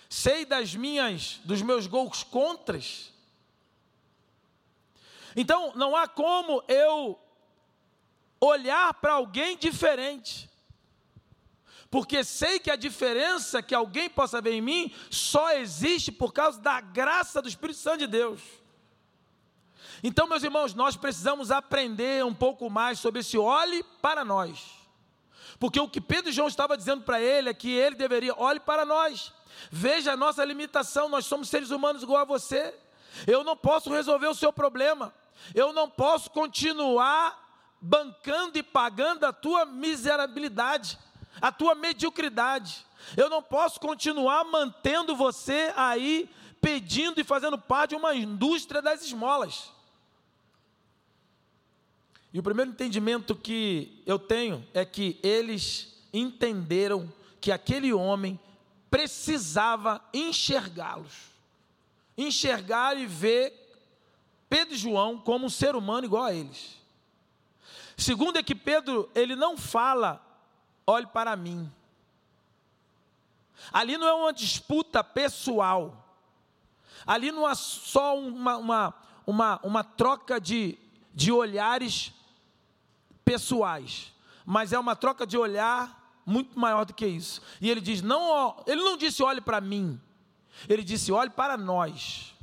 sei 0.08 0.44
das 0.44 0.74
minhas, 0.74 1.40
dos 1.44 1.60
meus 1.60 1.86
gols 1.86 2.22
contras. 2.22 3.12
Então, 5.34 5.72
não 5.74 5.94
há 5.94 6.08
como 6.08 6.62
eu 6.68 7.18
olhar 8.46 8.94
para 8.94 9.14
alguém 9.14 9.56
diferente 9.56 10.48
porque 11.90 12.24
sei 12.24 12.58
que 12.58 12.70
a 12.70 12.76
diferença 12.76 13.62
que 13.62 13.74
alguém 13.74 14.10
possa 14.10 14.40
ver 14.40 14.52
em 14.52 14.60
mim 14.60 14.92
só 15.10 15.52
existe 15.52 16.10
por 16.10 16.32
causa 16.32 16.60
da 16.60 16.80
graça 16.80 17.40
do 17.40 17.48
Espírito 17.48 17.78
Santo 17.78 17.98
de 17.98 18.06
Deus. 18.06 18.42
Então, 20.02 20.26
meus 20.26 20.42
irmãos, 20.42 20.74
nós 20.74 20.96
precisamos 20.96 21.50
aprender 21.50 22.24
um 22.24 22.34
pouco 22.34 22.68
mais 22.68 22.98
sobre 22.98 23.20
esse 23.20 23.38
olhe 23.38 23.82
para 24.02 24.24
nós. 24.24 24.62
Porque 25.58 25.80
o 25.80 25.88
que 25.88 26.00
Pedro 26.00 26.28
e 26.28 26.32
João 26.34 26.48
estavam 26.48 26.76
dizendo 26.76 27.02
para 27.02 27.20
ele 27.20 27.48
é 27.48 27.54
que 27.54 27.70
ele 27.70 27.96
deveria, 27.96 28.34
olhe 28.36 28.60
para 28.60 28.84
nós, 28.84 29.32
veja 29.70 30.12
a 30.12 30.16
nossa 30.16 30.44
limitação, 30.44 31.08
nós 31.08 31.24
somos 31.24 31.48
seres 31.48 31.70
humanos 31.70 32.02
igual 32.02 32.20
a 32.20 32.24
você. 32.24 32.74
Eu 33.26 33.42
não 33.42 33.56
posso 33.56 33.90
resolver 33.90 34.26
o 34.26 34.34
seu 34.34 34.52
problema, 34.52 35.14
eu 35.54 35.72
não 35.72 35.88
posso 35.88 36.30
continuar 36.30 37.45
bancando 37.80 38.58
e 38.58 38.62
pagando 38.62 39.24
a 39.24 39.32
tua 39.32 39.64
miserabilidade 39.64 40.98
a 41.40 41.52
tua 41.52 41.74
mediocridade. 41.74 42.84
Eu 43.16 43.28
não 43.28 43.42
posso 43.42 43.78
continuar 43.80 44.44
mantendo 44.44 45.14
você 45.14 45.72
aí 45.76 46.28
pedindo 46.60 47.20
e 47.20 47.24
fazendo 47.24 47.58
parte 47.58 47.90
de 47.90 47.96
uma 47.96 48.14
indústria 48.14 48.82
das 48.82 49.04
esmolas. 49.04 49.70
E 52.32 52.38
o 52.38 52.42
primeiro 52.42 52.70
entendimento 52.70 53.34
que 53.34 54.02
eu 54.04 54.18
tenho 54.18 54.66
é 54.74 54.84
que 54.84 55.18
eles 55.22 55.94
entenderam 56.12 57.10
que 57.40 57.52
aquele 57.52 57.92
homem 57.92 58.38
precisava 58.90 60.02
enxergá-los. 60.12 61.30
Enxergar 62.16 62.96
e 62.96 63.06
ver 63.06 63.52
Pedro 64.48 64.74
e 64.74 64.78
João 64.78 65.18
como 65.18 65.46
um 65.46 65.50
ser 65.50 65.76
humano 65.76 66.06
igual 66.06 66.24
a 66.24 66.34
eles. 66.34 66.76
Segundo 67.96 68.36
é 68.36 68.42
que 68.42 68.54
Pedro, 68.54 69.10
ele 69.14 69.34
não 69.34 69.56
fala 69.56 70.22
olhe 70.86 71.06
para 71.06 71.34
mim. 71.34 71.70
Ali 73.72 73.96
não 73.96 74.06
é 74.06 74.12
uma 74.12 74.32
disputa 74.32 75.02
pessoal. 75.02 76.04
Ali 77.06 77.32
não 77.32 77.48
é 77.48 77.54
só 77.54 78.18
uma, 78.18 78.56
uma, 78.56 78.94
uma, 79.26 79.60
uma 79.62 79.84
troca 79.84 80.40
de, 80.40 80.78
de 81.14 81.32
olhares 81.32 82.12
pessoais, 83.24 84.12
mas 84.44 84.72
é 84.72 84.78
uma 84.78 84.94
troca 84.94 85.26
de 85.26 85.36
olhar 85.36 86.20
muito 86.24 86.58
maior 86.58 86.84
do 86.84 86.94
que 86.94 87.06
isso. 87.06 87.42
E 87.60 87.70
ele 87.70 87.80
diz: 87.80 88.02
não, 88.02 88.62
ele 88.66 88.82
não 88.82 88.96
disse 88.96 89.22
olhe 89.22 89.40
para 89.40 89.60
mim, 89.60 90.00
ele 90.68 90.82
disse 90.84 91.10
olhe 91.10 91.30
para 91.30 91.56
nós. 91.56 92.34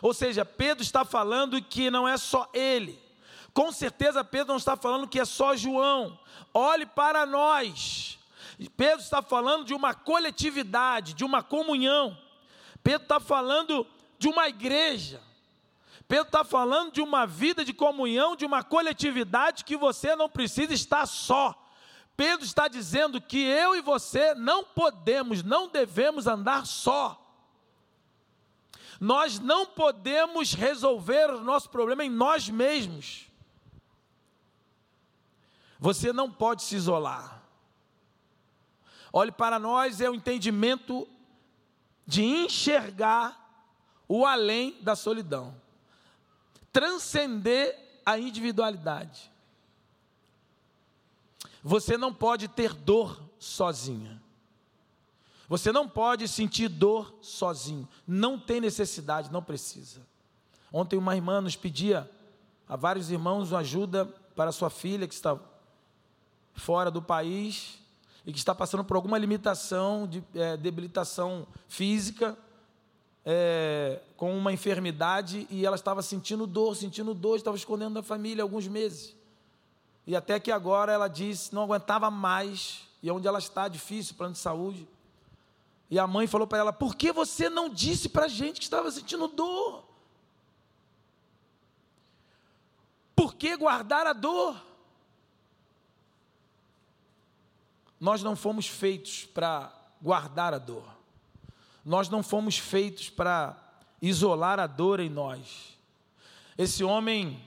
Ou 0.00 0.14
seja, 0.14 0.44
Pedro 0.44 0.82
está 0.82 1.04
falando 1.04 1.60
que 1.60 1.90
não 1.90 2.08
é 2.08 2.16
só 2.16 2.48
ele. 2.54 3.03
Com 3.54 3.70
certeza 3.70 4.24
Pedro 4.24 4.48
não 4.48 4.56
está 4.56 4.76
falando 4.76 5.06
que 5.06 5.20
é 5.20 5.24
só 5.24 5.54
João. 5.54 6.18
Olhe 6.52 6.84
para 6.84 7.24
nós. 7.24 8.18
Pedro 8.76 9.00
está 9.00 9.22
falando 9.22 9.64
de 9.64 9.72
uma 9.72 9.94
coletividade, 9.94 11.14
de 11.14 11.24
uma 11.24 11.40
comunhão. 11.40 12.18
Pedro 12.82 13.04
está 13.04 13.20
falando 13.20 13.86
de 14.18 14.26
uma 14.26 14.48
igreja. 14.48 15.22
Pedro 16.08 16.26
está 16.26 16.44
falando 16.44 16.92
de 16.92 17.00
uma 17.00 17.26
vida 17.26 17.64
de 17.64 17.72
comunhão, 17.72 18.34
de 18.34 18.44
uma 18.44 18.64
coletividade 18.64 19.64
que 19.64 19.76
você 19.76 20.16
não 20.16 20.28
precisa 20.28 20.74
estar 20.74 21.06
só. 21.06 21.54
Pedro 22.16 22.44
está 22.44 22.66
dizendo 22.66 23.20
que 23.20 23.38
eu 23.38 23.74
e 23.76 23.80
você 23.80 24.34
não 24.34 24.64
podemos, 24.64 25.42
não 25.44 25.68
devemos 25.68 26.26
andar 26.26 26.66
só. 26.66 27.20
Nós 29.00 29.38
não 29.38 29.64
podemos 29.64 30.54
resolver 30.54 31.30
o 31.30 31.42
nosso 31.42 31.70
problema 31.70 32.04
em 32.04 32.10
nós 32.10 32.48
mesmos. 32.48 33.26
Você 35.84 36.14
não 36.14 36.30
pode 36.30 36.62
se 36.62 36.76
isolar. 36.76 37.42
Olhe 39.12 39.30
para 39.30 39.58
nós 39.58 40.00
é 40.00 40.08
o 40.08 40.14
entendimento 40.14 41.06
de 42.06 42.24
enxergar 42.24 43.38
o 44.08 44.24
além 44.24 44.80
da 44.80 44.96
solidão, 44.96 45.54
transcender 46.72 48.00
a 48.02 48.18
individualidade. 48.18 49.30
Você 51.62 51.98
não 51.98 52.14
pode 52.14 52.48
ter 52.48 52.72
dor 52.72 53.22
sozinha. 53.38 54.22
Você 55.46 55.70
não 55.70 55.86
pode 55.86 56.26
sentir 56.28 56.68
dor 56.68 57.14
sozinho. 57.20 57.86
Não 58.08 58.38
tem 58.38 58.58
necessidade, 58.58 59.30
não 59.30 59.42
precisa. 59.42 60.00
Ontem 60.72 60.96
uma 60.96 61.14
irmã 61.14 61.42
nos 61.42 61.56
pedia 61.56 62.10
a 62.66 62.74
vários 62.74 63.10
irmãos 63.10 63.52
ajuda 63.52 64.06
para 64.34 64.50
sua 64.50 64.70
filha 64.70 65.06
que 65.06 65.12
está 65.12 65.38
fora 66.54 66.90
do 66.90 67.02
país 67.02 67.78
e 68.26 68.32
que 68.32 68.38
está 68.38 68.54
passando 68.54 68.84
por 68.84 68.96
alguma 68.96 69.18
limitação, 69.18 70.06
de 70.06 70.24
é, 70.34 70.56
debilitação 70.56 71.46
física, 71.68 72.36
é, 73.24 74.00
com 74.16 74.36
uma 74.36 74.52
enfermidade, 74.52 75.46
e 75.50 75.66
ela 75.66 75.76
estava 75.76 76.02
sentindo 76.02 76.46
dor, 76.46 76.74
sentindo 76.76 77.12
dor, 77.12 77.36
estava 77.36 77.56
escondendo 77.56 77.94
da 77.94 78.02
família 78.02 78.42
alguns 78.42 78.66
meses. 78.66 79.14
E 80.06 80.14
até 80.14 80.38
que 80.38 80.52
agora 80.52 80.92
ela 80.92 81.08
disse, 81.08 81.54
não 81.54 81.62
aguentava 81.62 82.10
mais, 82.10 82.82
e 83.02 83.10
onde 83.10 83.26
ela 83.26 83.38
está, 83.38 83.68
difícil, 83.68 84.14
plano 84.14 84.32
de 84.32 84.38
saúde. 84.38 84.88
E 85.90 85.98
a 85.98 86.06
mãe 86.06 86.26
falou 86.26 86.46
para 86.46 86.58
ela: 86.58 86.72
por 86.72 86.96
que 86.96 87.12
você 87.12 87.48
não 87.48 87.68
disse 87.68 88.08
para 88.08 88.24
a 88.24 88.28
gente 88.28 88.58
que 88.58 88.64
estava 88.64 88.90
sentindo 88.90 89.28
dor? 89.28 89.84
Por 93.14 93.34
que 93.34 93.56
guardar 93.56 94.06
a 94.06 94.12
dor? 94.12 94.56
Nós 98.00 98.22
não 98.22 98.36
fomos 98.36 98.66
feitos 98.66 99.24
para 99.24 99.72
guardar 100.00 100.52
a 100.52 100.58
dor. 100.58 100.84
Nós 101.84 102.08
não 102.08 102.22
fomos 102.22 102.58
feitos 102.58 103.10
para 103.10 103.56
isolar 104.00 104.58
a 104.58 104.66
dor 104.66 105.00
em 105.00 105.08
nós. 105.08 105.78
Esse 106.56 106.84
homem, 106.84 107.42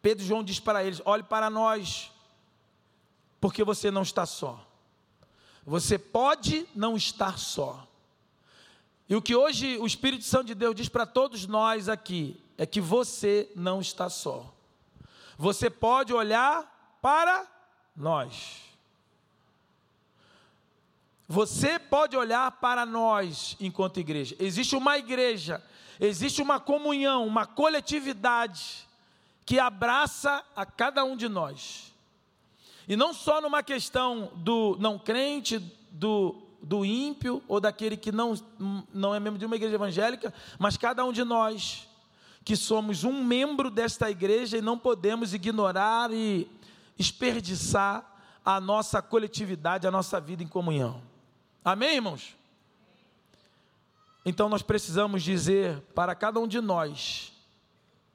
Pedro 0.00 0.24
João 0.24 0.42
diz 0.42 0.58
para 0.58 0.84
eles: 0.84 1.00
olhe 1.04 1.22
para 1.22 1.48
nós, 1.48 2.10
porque 3.40 3.64
você 3.64 3.90
não 3.90 4.02
está 4.02 4.26
só. 4.26 4.66
Você 5.64 5.98
pode 5.98 6.66
não 6.74 6.96
estar 6.96 7.38
só. 7.38 7.86
E 9.08 9.14
o 9.14 9.22
que 9.22 9.36
hoje 9.36 9.78
o 9.78 9.86
Espírito 9.86 10.24
Santo 10.24 10.46
de 10.46 10.54
Deus 10.54 10.74
diz 10.74 10.88
para 10.88 11.06
todos 11.06 11.46
nós 11.46 11.88
aqui 11.88 12.40
é 12.56 12.64
que 12.64 12.80
você 12.80 13.50
não 13.54 13.80
está 13.80 14.08
só. 14.08 14.52
Você 15.36 15.68
pode 15.68 16.12
olhar 16.12 16.98
para 17.00 17.46
nós. 17.96 18.71
Você 21.32 21.78
pode 21.78 22.14
olhar 22.14 22.52
para 22.60 22.84
nós 22.84 23.56
enquanto 23.58 23.98
igreja. 23.98 24.36
Existe 24.38 24.76
uma 24.76 24.98
igreja, 24.98 25.64
existe 25.98 26.42
uma 26.42 26.60
comunhão, 26.60 27.26
uma 27.26 27.46
coletividade 27.46 28.86
que 29.46 29.58
abraça 29.58 30.44
a 30.54 30.66
cada 30.66 31.02
um 31.06 31.16
de 31.16 31.30
nós. 31.30 31.90
E 32.86 32.96
não 32.96 33.14
só 33.14 33.40
numa 33.40 33.62
questão 33.62 34.30
do 34.36 34.76
não 34.78 34.98
crente, 34.98 35.58
do, 35.90 36.36
do 36.62 36.84
ímpio 36.84 37.42
ou 37.48 37.58
daquele 37.58 37.96
que 37.96 38.12
não, 38.12 38.34
não 38.92 39.14
é 39.14 39.18
membro 39.18 39.38
de 39.38 39.46
uma 39.46 39.56
igreja 39.56 39.76
evangélica, 39.76 40.34
mas 40.58 40.76
cada 40.76 41.02
um 41.02 41.14
de 41.14 41.24
nós 41.24 41.88
que 42.44 42.54
somos 42.56 43.04
um 43.04 43.24
membro 43.24 43.70
desta 43.70 44.10
igreja 44.10 44.58
e 44.58 44.60
não 44.60 44.76
podemos 44.76 45.32
ignorar 45.32 46.12
e 46.12 46.46
desperdiçar 46.94 48.04
a 48.44 48.60
nossa 48.60 49.00
coletividade, 49.00 49.86
a 49.86 49.90
nossa 49.90 50.20
vida 50.20 50.42
em 50.42 50.46
comunhão. 50.46 51.10
Amém, 51.64 51.94
irmãos? 51.94 52.34
Então 54.24 54.48
nós 54.48 54.62
precisamos 54.62 55.22
dizer 55.22 55.80
para 55.94 56.14
cada 56.14 56.40
um 56.40 56.48
de 56.48 56.60
nós: 56.60 57.32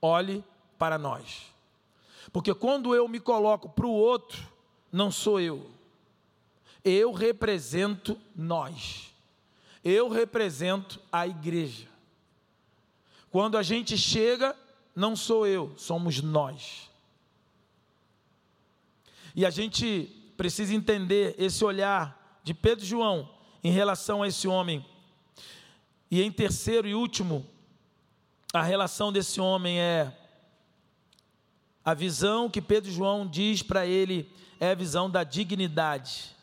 olhe 0.02 0.44
para 0.78 0.98
nós. 0.98 1.46
Porque 2.34 2.54
quando 2.54 2.94
eu 2.94 3.08
me 3.08 3.20
coloco 3.22 3.70
para 3.70 3.86
o 3.86 3.92
outro, 3.92 4.46
não 4.92 5.10
sou 5.10 5.40
eu. 5.40 5.70
Eu 6.84 7.14
represento 7.14 8.20
nós. 8.36 9.14
Eu 9.84 10.10
represento 10.10 11.00
a 11.10 11.26
igreja. 11.26 11.88
Quando 13.32 13.58
a 13.58 13.64
gente 13.64 13.98
chega, 13.98 14.56
não 14.94 15.16
sou 15.16 15.48
eu, 15.48 15.74
somos 15.78 16.22
nós. 16.22 16.90
E 19.34 19.46
a 19.46 19.50
gente 19.50 20.06
precisa 20.36 20.74
entender 20.74 21.36
esse 21.38 21.64
olhar 21.64 22.42
de 22.44 22.54
Pedro 22.54 22.84
e 22.84 22.88
João 22.88 23.37
em 23.68 23.72
relação 23.72 24.24
a 24.24 24.30
esse 24.30 24.48
homem. 24.48 24.86
E 26.10 26.22
em 26.22 26.32
terceiro 26.32 26.88
e 26.88 26.96
último, 26.96 27.46
a 28.54 28.64
relação 28.64 29.12
desse 29.12 29.42
homem 29.42 29.78
é 29.78 30.18
a 31.84 31.94
visão 31.94 32.50
que 32.50 32.62
Pedro 32.62 32.90
João 32.90 33.28
diz 33.28 33.62
para 33.62 33.86
ele 33.86 34.32
é 34.58 34.72
a 34.72 34.76
visão 34.76 35.10
da 35.10 35.26
dignidade. 35.26 36.34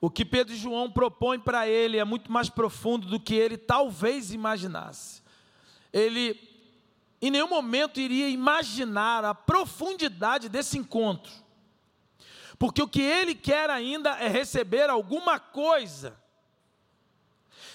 O 0.00 0.08
que 0.08 0.24
Pedro 0.24 0.56
João 0.56 0.90
propõem 0.90 1.38
para 1.38 1.68
ele 1.68 1.98
é 1.98 2.04
muito 2.04 2.32
mais 2.32 2.48
profundo 2.48 3.06
do 3.06 3.20
que 3.20 3.34
ele 3.34 3.58
talvez 3.58 4.32
imaginasse. 4.32 5.22
Ele 5.92 6.40
em 7.20 7.30
nenhum 7.30 7.48
momento 7.48 8.00
iria 8.00 8.30
imaginar 8.30 9.22
a 9.22 9.34
profundidade 9.34 10.48
desse 10.48 10.78
encontro. 10.78 11.45
Porque 12.58 12.82
o 12.82 12.88
que 12.88 13.02
ele 13.02 13.34
quer 13.34 13.68
ainda 13.70 14.10
é 14.18 14.28
receber 14.28 14.88
alguma 14.88 15.38
coisa. 15.38 16.16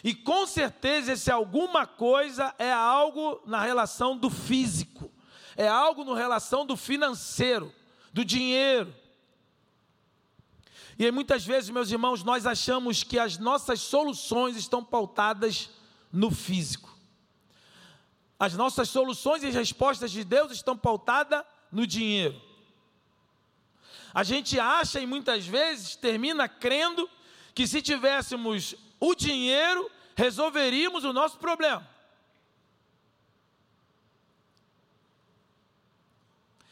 E 0.03 0.15
com 0.15 0.47
certeza 0.47 1.13
esse 1.13 1.29
alguma 1.31 1.85
coisa 1.85 2.55
é 2.57 2.71
algo 2.71 3.41
na 3.45 3.61
relação 3.61 4.17
do 4.17 4.29
físico, 4.29 5.11
é 5.55 5.67
algo 5.67 6.03
na 6.03 6.15
relação 6.15 6.65
do 6.65 6.75
financeiro, 6.75 7.71
do 8.11 8.25
dinheiro. 8.25 8.93
E 10.97 11.09
muitas 11.11 11.45
vezes, 11.45 11.69
meus 11.69 11.91
irmãos, 11.91 12.23
nós 12.23 12.45
achamos 12.45 13.03
que 13.03 13.17
as 13.19 13.37
nossas 13.37 13.79
soluções 13.81 14.55
estão 14.55 14.83
pautadas 14.83 15.69
no 16.11 16.31
físico. 16.31 16.95
As 18.39 18.53
nossas 18.55 18.89
soluções 18.89 19.43
e 19.43 19.51
respostas 19.51 20.11
de 20.11 20.23
Deus 20.23 20.51
estão 20.51 20.75
pautadas 20.75 21.43
no 21.71 21.85
dinheiro. 21.85 22.41
A 24.13 24.23
gente 24.23 24.59
acha 24.59 24.99
e 24.99 25.05
muitas 25.05 25.45
vezes 25.45 25.95
termina 25.95 26.47
crendo 26.49 27.09
que 27.53 27.67
se 27.67 27.81
tivéssemos 27.81 28.75
o 28.99 29.15
dinheiro, 29.15 29.89
resolveríamos 30.15 31.03
o 31.03 31.13
nosso 31.13 31.37
problema. 31.37 31.87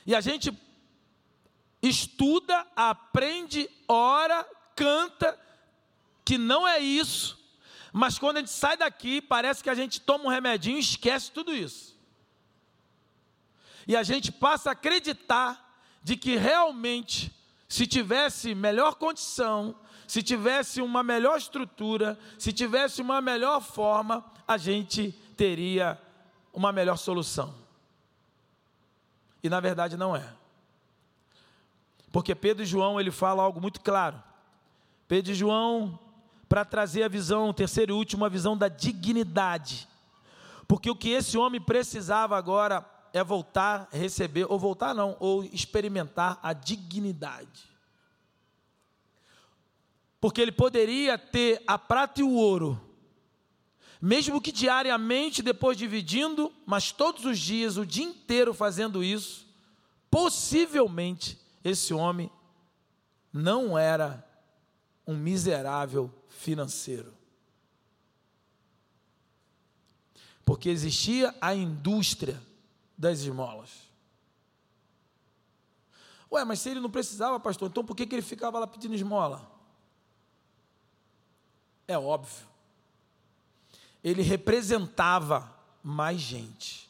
E 0.06 0.15
a 0.15 0.21
gente 0.21 0.52
estuda, 1.82 2.65
aprende, 2.75 3.69
ora, 3.88 4.43
canta, 4.75 5.39
que 6.25 6.38
não 6.38 6.67
é 6.67 6.80
isso, 6.80 7.39
mas 7.91 8.19
quando 8.19 8.38
a 8.38 8.39
gente 8.39 8.52
sai 8.52 8.78
daqui, 8.78 9.21
parece 9.21 9.63
que 9.63 9.69
a 9.69 9.75
gente 9.75 10.02
toma 10.02 10.25
um 10.25 10.30
remedinho 10.30 10.78
e 10.78 10.82
esquece 10.82 11.32
tudo 11.32 11.54
isso. 11.54 11.97
E 13.88 13.95
a 13.95 14.04
gente 14.04 14.32
passa 14.32 14.69
a 14.69 14.73
acreditar 14.73 15.68
de 16.04 16.16
que 16.16 16.36
realmente, 16.36 17.34
se 17.68 17.86
tivesse 17.86 18.56
melhor 18.56 18.96
condição, 18.96 19.76
se 20.08 20.24
tivesse 20.24 20.82
uma 20.82 21.04
melhor 21.04 21.38
estrutura, 21.38 22.18
se 22.38 22.52
tivesse 22.52 23.02
uma 23.02 23.22
melhor 23.22 23.62
forma, 23.62 24.26
a 24.48 24.58
gente 24.58 25.12
teria 25.38 26.02
uma 26.54 26.72
melhor 26.72 26.98
solução. 26.98 27.54
E 29.44 29.50
na 29.50 29.60
verdade 29.60 29.96
não 29.96 30.16
é. 30.16 30.28
Porque 32.12 32.34
Pedro 32.34 32.64
e 32.64 32.66
João, 32.66 33.00
ele 33.00 33.12
fala 33.12 33.44
algo 33.44 33.62
muito 33.62 33.82
claro. 33.82 34.22
Pedro 35.08 35.32
e 35.32 35.36
João 35.36 36.00
para 36.48 36.66
trazer 36.66 37.04
a 37.04 37.08
visão, 37.08 37.54
terceiro 37.54 37.92
e 37.92 37.96
último, 37.96 38.26
a 38.26 38.30
visão 38.30 38.58
da 38.58 38.68
dignidade. 38.68 39.88
Porque 40.68 40.90
o 40.90 40.96
que 40.96 41.10
esse 41.10 41.38
homem 41.38 41.62
precisava 41.62 42.36
agora 42.36 42.84
é 43.13 43.24
voltar 43.24 43.88
receber, 43.91 44.45
ou 44.50 44.60
voltar 44.60 44.93
não, 44.93 45.15
ou 45.19 45.43
experimentar 45.43 46.39
a 46.41 46.54
dignidade. 46.54 47.69
Porque 50.19 50.41
ele 50.41 50.52
poderia 50.52 51.17
ter 51.17 51.63
a 51.65 51.78
prata 51.78 52.19
e 52.19 52.24
o 52.24 52.34
ouro, 52.34 52.80
mesmo 54.02 54.39
que 54.41 54.52
diariamente, 54.52 55.41
depois 55.41 55.78
dividindo, 55.78 56.52
mas 56.65 56.91
todos 56.91 57.26
os 57.26 57.39
dias, 57.39 57.78
o 57.78 57.86
dia 57.86 58.06
inteiro 58.06 58.54
fazendo 58.54 59.04
isso, 59.04 59.48
possivelmente 60.10 61.38
esse 61.63 61.93
homem 61.93 62.32
não 63.32 63.78
era 63.78 64.26
um 65.06 65.15
miserável 65.15 66.13
financeiro. 66.28 67.13
Porque 70.45 70.69
existia 70.69 71.36
a 71.39 71.54
indústria 71.54 72.41
das 73.00 73.20
esmolas. 73.20 73.90
Ué, 76.30 76.44
mas 76.44 76.60
se 76.60 76.70
ele 76.70 76.82
não 76.82 76.92
precisava, 76.92 77.40
pastor, 77.40 77.70
então 77.70 77.84
por 77.84 77.96
que, 77.96 78.06
que 78.06 78.14
ele 78.14 78.22
ficava 78.22 78.60
lá 78.60 78.68
pedindo 78.68 78.94
esmola? 78.94 79.50
É 81.88 81.98
óbvio. 81.98 82.46
Ele 84.04 84.22
representava 84.22 85.56
mais 85.82 86.20
gente. 86.20 86.90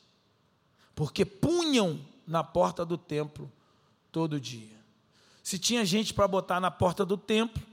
Porque 0.96 1.24
punham 1.24 2.04
na 2.26 2.44
porta 2.44 2.84
do 2.84 2.98
templo 2.98 3.50
todo 4.12 4.42
dia. 4.42 4.78
Se 5.44 5.58
tinha 5.60 5.86
gente 5.86 6.14
para 6.14 6.28
botar 6.28 6.60
na 6.60 6.72
porta 6.72 7.06
do 7.06 7.18
templo, 7.18 7.64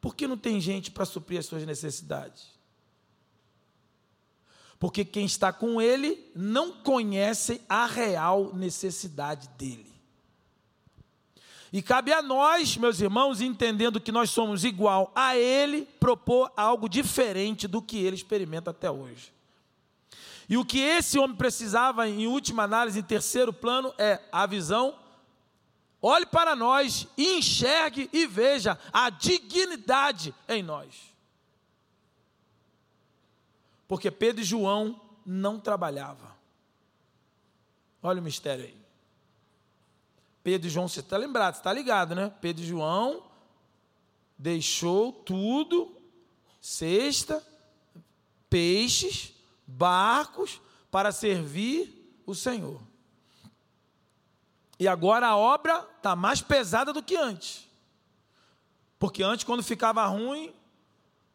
por 0.00 0.16
que 0.16 0.26
não 0.26 0.38
tem 0.38 0.58
gente 0.60 0.90
para 0.90 1.04
suprir 1.04 1.38
as 1.38 1.46
suas 1.46 1.64
necessidades? 1.64 2.57
Porque 4.78 5.04
quem 5.04 5.26
está 5.26 5.52
com 5.52 5.80
ele 5.80 6.30
não 6.34 6.72
conhece 6.72 7.60
a 7.68 7.86
real 7.86 8.54
necessidade 8.54 9.48
dele. 9.58 9.86
E 11.72 11.82
cabe 11.82 12.12
a 12.12 12.22
nós, 12.22 12.76
meus 12.76 13.00
irmãos, 13.00 13.40
entendendo 13.40 14.00
que 14.00 14.12
nós 14.12 14.30
somos 14.30 14.64
igual 14.64 15.12
a 15.14 15.36
ele, 15.36 15.82
propor 16.00 16.50
algo 16.56 16.88
diferente 16.88 17.68
do 17.68 17.82
que 17.82 17.98
ele 17.98 18.16
experimenta 18.16 18.70
até 18.70 18.90
hoje. 18.90 19.32
E 20.48 20.56
o 20.56 20.64
que 20.64 20.78
esse 20.78 21.18
homem 21.18 21.36
precisava, 21.36 22.08
em 22.08 22.26
última 22.26 22.62
análise, 22.62 22.98
em 22.98 23.02
terceiro 23.02 23.52
plano, 23.52 23.92
é 23.98 24.20
a 24.32 24.46
visão 24.46 24.94
Olhe 26.00 26.26
para 26.26 26.54
nós 26.54 27.08
enxergue 27.16 28.08
e 28.12 28.26
veja 28.26 28.78
a 28.92 29.10
dignidade 29.10 30.34
em 30.48 30.62
nós. 30.62 30.94
Porque 33.88 34.10
Pedro 34.10 34.42
e 34.42 34.44
João 34.44 35.00
não 35.24 35.58
trabalhavam. 35.58 36.30
Olha 38.02 38.20
o 38.20 38.24
mistério 38.24 38.66
aí. 38.66 38.76
Pedro 40.44 40.68
e 40.68 40.70
João, 40.70 40.86
você 40.86 41.00
está 41.00 41.16
lembrado, 41.16 41.54
você 41.54 41.60
está 41.60 41.72
ligado, 41.72 42.14
né? 42.14 42.32
Pedro 42.40 42.62
e 42.62 42.66
João 42.66 43.24
deixou 44.38 45.12
tudo, 45.12 45.96
cesta, 46.60 47.44
peixes, 48.48 49.34
barcos, 49.66 50.60
para 50.90 51.10
servir 51.10 52.22
o 52.24 52.34
Senhor. 52.34 52.80
E 54.78 54.86
agora 54.86 55.26
a 55.26 55.36
obra 55.36 55.86
está 55.96 56.14
mais 56.14 56.40
pesada 56.40 56.92
do 56.92 57.02
que 57.02 57.16
antes. 57.16 57.68
Porque 58.98 59.22
antes, 59.22 59.44
quando 59.44 59.62
ficava 59.62 60.06
ruim, 60.06 60.54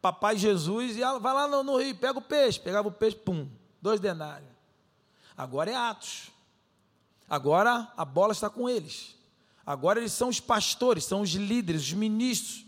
papai 0.04 0.36
Jesus 0.36 0.98
ia, 0.98 1.18
vai 1.18 1.32
lá 1.32 1.48
no, 1.48 1.62
no 1.62 1.78
rio, 1.78 1.94
pega 1.94 2.18
o 2.18 2.22
peixe, 2.22 2.60
pegava 2.60 2.88
o 2.88 2.92
peixe, 2.92 3.16
pum, 3.16 3.48
dois 3.80 3.98
denários. 3.98 4.50
Agora 5.34 5.70
é 5.70 5.74
Atos. 5.74 6.28
Agora 7.26 7.90
a 7.96 8.04
bola 8.04 8.32
está 8.34 8.50
com 8.50 8.68
eles. 8.68 9.16
Agora 9.64 9.98
eles 9.98 10.12
são 10.12 10.28
os 10.28 10.40
pastores, 10.40 11.06
são 11.06 11.22
os 11.22 11.30
líderes, 11.30 11.80
os 11.80 11.94
ministros. 11.94 12.66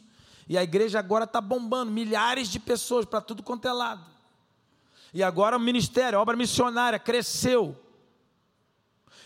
E 0.48 0.56
a 0.56 0.62
igreja 0.62 0.98
agora 0.98 1.24
está 1.24 1.38
bombando, 1.38 1.92
milhares 1.92 2.48
de 2.48 2.58
pessoas 2.58 3.04
para 3.04 3.20
tudo 3.20 3.42
quanto 3.42 3.68
é 3.68 3.72
lado. 3.72 4.02
E 5.12 5.22
agora 5.22 5.58
o 5.58 5.60
ministério, 5.60 6.18
a 6.18 6.22
obra 6.22 6.38
missionária 6.38 6.98
cresceu 6.98 7.76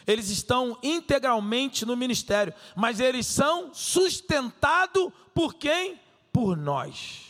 eles 0.06 0.30
estão 0.30 0.76
integralmente 0.82 1.84
no 1.84 1.96
ministério, 1.96 2.52
mas 2.74 2.98
eles 2.98 3.26
são 3.26 3.72
sustentados 3.72 5.12
por 5.32 5.54
quem? 5.54 6.00
Por 6.32 6.56
nós. 6.56 7.30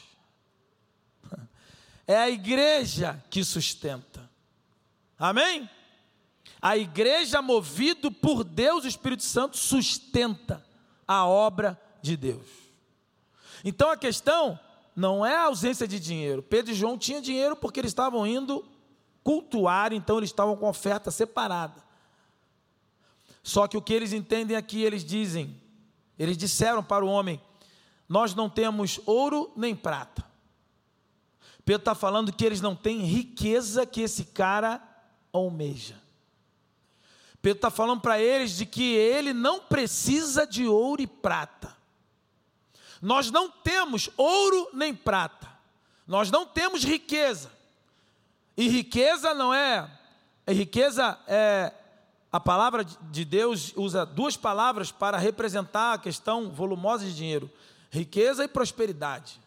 É 2.10 2.16
a 2.16 2.28
igreja 2.28 3.22
que 3.30 3.44
sustenta. 3.44 4.28
Amém? 5.16 5.70
A 6.60 6.76
igreja, 6.76 7.40
movido 7.40 8.10
por 8.10 8.42
Deus, 8.42 8.82
o 8.82 8.88
Espírito 8.88 9.22
Santo, 9.22 9.56
sustenta 9.56 10.66
a 11.06 11.24
obra 11.24 11.80
de 12.02 12.16
Deus. 12.16 12.48
Então 13.64 13.88
a 13.92 13.96
questão 13.96 14.58
não 14.96 15.24
é 15.24 15.36
a 15.36 15.44
ausência 15.44 15.86
de 15.86 16.00
dinheiro. 16.00 16.42
Pedro 16.42 16.72
e 16.72 16.74
João 16.74 16.98
tinham 16.98 17.20
dinheiro 17.20 17.54
porque 17.54 17.78
eles 17.78 17.92
estavam 17.92 18.26
indo 18.26 18.68
cultuar, 19.22 19.92
então 19.92 20.18
eles 20.18 20.30
estavam 20.30 20.56
com 20.56 20.68
oferta 20.68 21.12
separada. 21.12 21.80
Só 23.40 23.68
que 23.68 23.76
o 23.76 23.82
que 23.82 23.94
eles 23.94 24.12
entendem 24.12 24.56
aqui, 24.56 24.82
eles 24.82 25.04
dizem, 25.04 25.62
eles 26.18 26.36
disseram 26.36 26.82
para 26.82 27.04
o 27.04 27.08
homem: 27.08 27.40
Nós 28.08 28.34
não 28.34 28.50
temos 28.50 28.98
ouro 29.06 29.52
nem 29.54 29.76
prata. 29.76 30.28
Pedro 31.64 31.80
está 31.80 31.94
falando 31.94 32.32
que 32.32 32.44
eles 32.44 32.60
não 32.60 32.74
têm 32.74 33.00
riqueza 33.00 33.86
que 33.86 34.00
esse 34.00 34.24
cara 34.24 34.82
almeja. 35.32 36.00
Pedro 37.42 37.58
está 37.58 37.70
falando 37.70 38.00
para 38.00 38.20
eles 38.20 38.56
de 38.56 38.66
que 38.66 38.94
ele 38.94 39.32
não 39.32 39.60
precisa 39.60 40.46
de 40.46 40.66
ouro 40.66 41.00
e 41.00 41.06
prata. 41.06 41.76
Nós 43.00 43.30
não 43.30 43.50
temos 43.50 44.10
ouro 44.16 44.68
nem 44.74 44.94
prata. 44.94 45.48
Nós 46.06 46.30
não 46.30 46.44
temos 46.44 46.84
riqueza. 46.84 47.50
E 48.56 48.68
riqueza 48.68 49.32
não 49.32 49.54
é. 49.54 49.90
riqueza 50.46 51.18
é. 51.26 51.72
A 52.32 52.38
palavra 52.38 52.84
de 52.84 53.24
Deus 53.24 53.72
usa 53.74 54.04
duas 54.04 54.36
palavras 54.36 54.92
para 54.92 55.18
representar 55.18 55.94
a 55.94 55.98
questão 55.98 56.50
volumosa 56.50 57.04
de 57.06 57.14
dinheiro: 57.14 57.50
riqueza 57.90 58.44
e 58.44 58.48
prosperidade. 58.48 59.39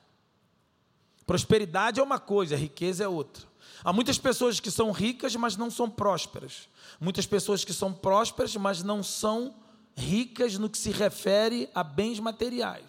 Prosperidade 1.26 2.00
é 2.00 2.04
uma 2.04 2.20
coisa, 2.20 2.56
riqueza 2.56 3.04
é 3.04 3.08
outra. 3.08 3.44
Há 3.84 3.92
muitas 3.92 4.18
pessoas 4.18 4.60
que 4.60 4.72
são 4.72 4.92
ricas, 4.92 5.36
mas 5.36 5.58
não 5.58 5.70
são 5.70 5.90
prósperas. 5.90 6.70
Muitas 7.00 7.26
pessoas 7.26 7.66
que 7.66 7.74
são 7.74 7.92
prósperas, 7.94 8.56
mas 8.56 8.82
não 8.82 9.04
são 9.04 9.56
ricas 9.96 10.58
no 10.58 10.70
que 10.70 10.78
se 10.78 10.92
refere 10.92 11.70
a 11.74 11.84
bens 11.84 12.20
materiais. 12.20 12.86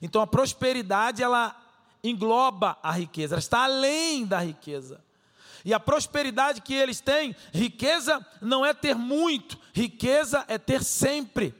Então 0.00 0.22
a 0.22 0.26
prosperidade 0.26 1.22
ela 1.22 1.56
engloba 2.02 2.78
a 2.82 2.92
riqueza, 2.92 3.34
ela 3.34 3.40
está 3.40 3.64
além 3.64 4.24
da 4.24 4.38
riqueza. 4.38 5.02
E 5.64 5.74
a 5.74 5.80
prosperidade 5.80 6.62
que 6.62 6.72
eles 6.72 7.00
têm, 7.00 7.36
riqueza 7.52 8.24
não 8.40 8.64
é 8.64 8.72
ter 8.72 8.94
muito, 8.94 9.58
riqueza 9.74 10.44
é 10.48 10.56
ter 10.56 10.82
sempre. 10.82 11.54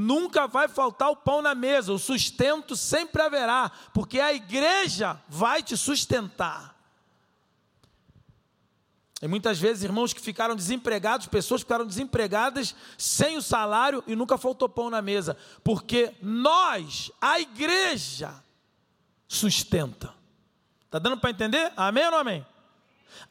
Nunca 0.00 0.46
vai 0.46 0.68
faltar 0.68 1.10
o 1.10 1.16
pão 1.16 1.42
na 1.42 1.56
mesa, 1.56 1.92
o 1.92 1.98
sustento 1.98 2.76
sempre 2.76 3.20
haverá, 3.20 3.68
porque 3.92 4.20
a 4.20 4.32
igreja 4.32 5.20
vai 5.28 5.60
te 5.60 5.76
sustentar. 5.76 6.76
E 9.20 9.26
muitas 9.26 9.58
vezes, 9.58 9.82
irmãos 9.82 10.12
que 10.12 10.20
ficaram 10.20 10.54
desempregados, 10.54 11.26
pessoas 11.26 11.62
ficaram 11.62 11.84
desempregadas 11.84 12.76
sem 12.96 13.36
o 13.36 13.42
salário 13.42 14.04
e 14.06 14.14
nunca 14.14 14.38
faltou 14.38 14.68
pão 14.68 14.88
na 14.88 15.02
mesa, 15.02 15.36
porque 15.64 16.14
nós, 16.22 17.10
a 17.20 17.40
igreja, 17.40 18.32
sustenta. 19.26 20.14
Está 20.84 21.00
dando 21.00 21.18
para 21.18 21.30
entender? 21.30 21.72
Amém 21.76 22.04
ou 22.04 22.12
não 22.12 22.18
amém? 22.18 22.46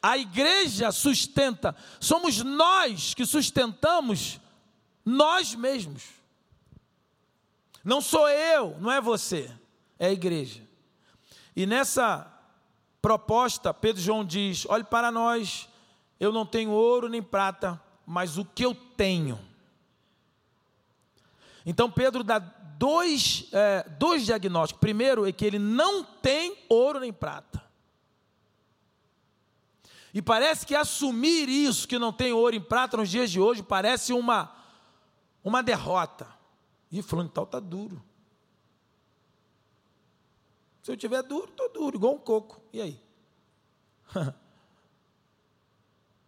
A 0.02 0.18
igreja 0.18 0.92
sustenta, 0.92 1.74
somos 1.98 2.42
nós 2.42 3.14
que 3.14 3.24
sustentamos 3.24 4.38
nós 5.02 5.54
mesmos. 5.54 6.17
Não 7.84 8.00
sou 8.00 8.28
eu, 8.28 8.76
não 8.80 8.90
é 8.90 9.00
você, 9.00 9.50
é 9.98 10.06
a 10.06 10.12
igreja. 10.12 10.62
E 11.54 11.66
nessa 11.66 12.26
proposta, 13.00 13.72
Pedro 13.72 14.02
João 14.02 14.24
diz: 14.24 14.66
olhe 14.66 14.84
para 14.84 15.10
nós 15.10 15.68
eu 16.20 16.32
não 16.32 16.44
tenho 16.44 16.70
ouro 16.70 17.08
nem 17.08 17.22
prata, 17.22 17.80
mas 18.04 18.38
o 18.38 18.44
que 18.44 18.64
eu 18.64 18.74
tenho. 18.74 19.38
Então 21.64 21.90
Pedro 21.90 22.24
dá 22.24 22.38
dois, 22.38 23.48
é, 23.52 23.88
dois 23.98 24.24
diagnósticos. 24.24 24.80
Primeiro 24.80 25.26
é 25.26 25.32
que 25.32 25.44
ele 25.44 25.58
não 25.58 26.02
tem 26.02 26.56
ouro 26.68 27.00
nem 27.00 27.12
prata. 27.12 27.62
E 30.12 30.22
parece 30.22 30.66
que 30.66 30.74
assumir 30.74 31.48
isso, 31.48 31.86
que 31.86 31.98
não 31.98 32.12
tem 32.12 32.32
ouro 32.32 32.56
e 32.56 32.60
prata 32.60 32.96
nos 32.96 33.10
dias 33.10 33.30
de 33.30 33.38
hoje, 33.38 33.62
parece 33.62 34.12
uma, 34.12 34.52
uma 35.44 35.62
derrota. 35.62 36.26
E 36.90 37.02
falando 37.02 37.30
tal 37.30 37.44
está 37.44 37.60
duro. 37.60 38.02
Se 40.82 40.92
eu 40.92 40.96
tiver 40.96 41.22
duro, 41.22 41.50
estou 41.50 41.70
duro, 41.70 41.96
igual 41.96 42.14
um 42.14 42.18
coco. 42.18 42.62
E 42.72 42.80
aí? 42.80 43.00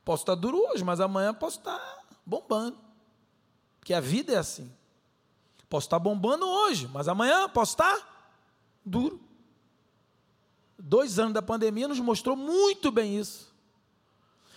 Posso 0.05 0.23
estar 0.23 0.35
duro 0.35 0.59
hoje, 0.59 0.83
mas 0.83 0.99
amanhã 0.99 1.33
posso 1.33 1.59
estar 1.59 1.81
bombando. 2.27 2.77
Porque 3.79 3.95
a 3.95 4.01
vida 4.01 4.33
é 4.33 4.39
assim. 4.39 4.69
Posso 5.69 5.87
estar 5.87 6.01
bombando 6.01 6.45
hoje, 6.49 6.89
mas 6.89 7.07
amanhã 7.07 7.49
posso 7.49 7.75
estar 7.75 8.35
duro. 8.85 9.21
Dois 10.77 11.19
anos 11.19 11.33
da 11.33 11.41
pandemia 11.41 11.87
nos 11.87 12.01
mostrou 12.01 12.35
muito 12.35 12.91
bem 12.91 13.17
isso. 13.19 13.55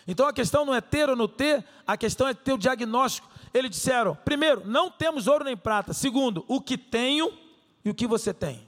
Então 0.07 0.27
a 0.27 0.33
questão 0.33 0.65
não 0.65 0.73
é 0.73 0.81
ter 0.81 1.07
ou 1.09 1.15
não 1.15 1.27
ter, 1.27 1.63
a 1.85 1.95
questão 1.95 2.27
é 2.27 2.33
ter 2.33 2.53
o 2.53 2.57
diagnóstico. 2.57 3.29
Eles 3.53 3.71
disseram: 3.71 4.15
primeiro, 4.15 4.65
não 4.65 4.89
temos 4.89 5.27
ouro 5.27 5.45
nem 5.45 5.55
prata. 5.55 5.93
Segundo, 5.93 6.43
o 6.47 6.59
que 6.59 6.77
tenho 6.77 7.31
e 7.85 7.89
o 7.89 7.93
que 7.93 8.07
você 8.07 8.33
tem. 8.33 8.67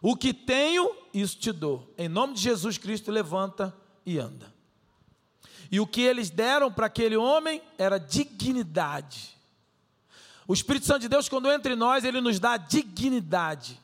O 0.00 0.14
que 0.14 0.34
tenho, 0.34 0.94
isso 1.14 1.38
te 1.38 1.50
dou. 1.50 1.92
Em 1.96 2.08
nome 2.08 2.34
de 2.34 2.42
Jesus 2.42 2.76
Cristo, 2.76 3.10
levanta 3.10 3.74
e 4.04 4.18
anda. 4.18 4.52
E 5.72 5.80
o 5.80 5.86
que 5.86 6.02
eles 6.02 6.28
deram 6.28 6.70
para 6.70 6.86
aquele 6.86 7.16
homem 7.16 7.62
era 7.78 7.98
dignidade. 7.98 9.34
O 10.46 10.52
Espírito 10.52 10.84
Santo 10.84 11.00
de 11.00 11.08
Deus, 11.08 11.28
quando 11.28 11.50
entra 11.50 11.72
em 11.72 11.76
nós, 11.76 12.04
ele 12.04 12.20
nos 12.20 12.38
dá 12.38 12.58
dignidade. 12.58 13.80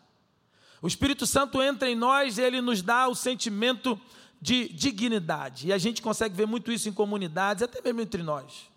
O 0.82 0.86
Espírito 0.86 1.26
Santo 1.26 1.62
entra 1.62 1.90
em 1.90 1.94
nós, 1.94 2.38
ele 2.38 2.60
nos 2.60 2.82
dá 2.82 3.08
o 3.08 3.14
sentimento 3.14 3.94
de 3.94 4.00
dignidade. 4.40 5.68
E 5.68 5.72
a 5.72 5.78
gente 5.78 6.00
consegue 6.00 6.34
ver 6.34 6.46
muito 6.46 6.72
isso 6.72 6.88
em 6.88 6.92
comunidades, 6.92 7.62
até 7.62 7.82
mesmo 7.82 8.00
entre 8.00 8.22
nós. 8.22 8.70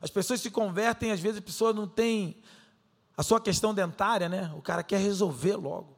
As 0.00 0.10
pessoas 0.10 0.40
se 0.40 0.50
convertem, 0.50 1.10
às 1.10 1.20
vezes 1.20 1.38
a 1.38 1.42
pessoa 1.42 1.72
não 1.72 1.88
tem 1.88 2.36
a 3.16 3.22
sua 3.22 3.40
questão 3.40 3.72
dentária, 3.72 4.28
né? 4.28 4.52
O 4.54 4.60
cara 4.60 4.82
quer 4.82 4.98
resolver 4.98 5.56
logo. 5.56 5.96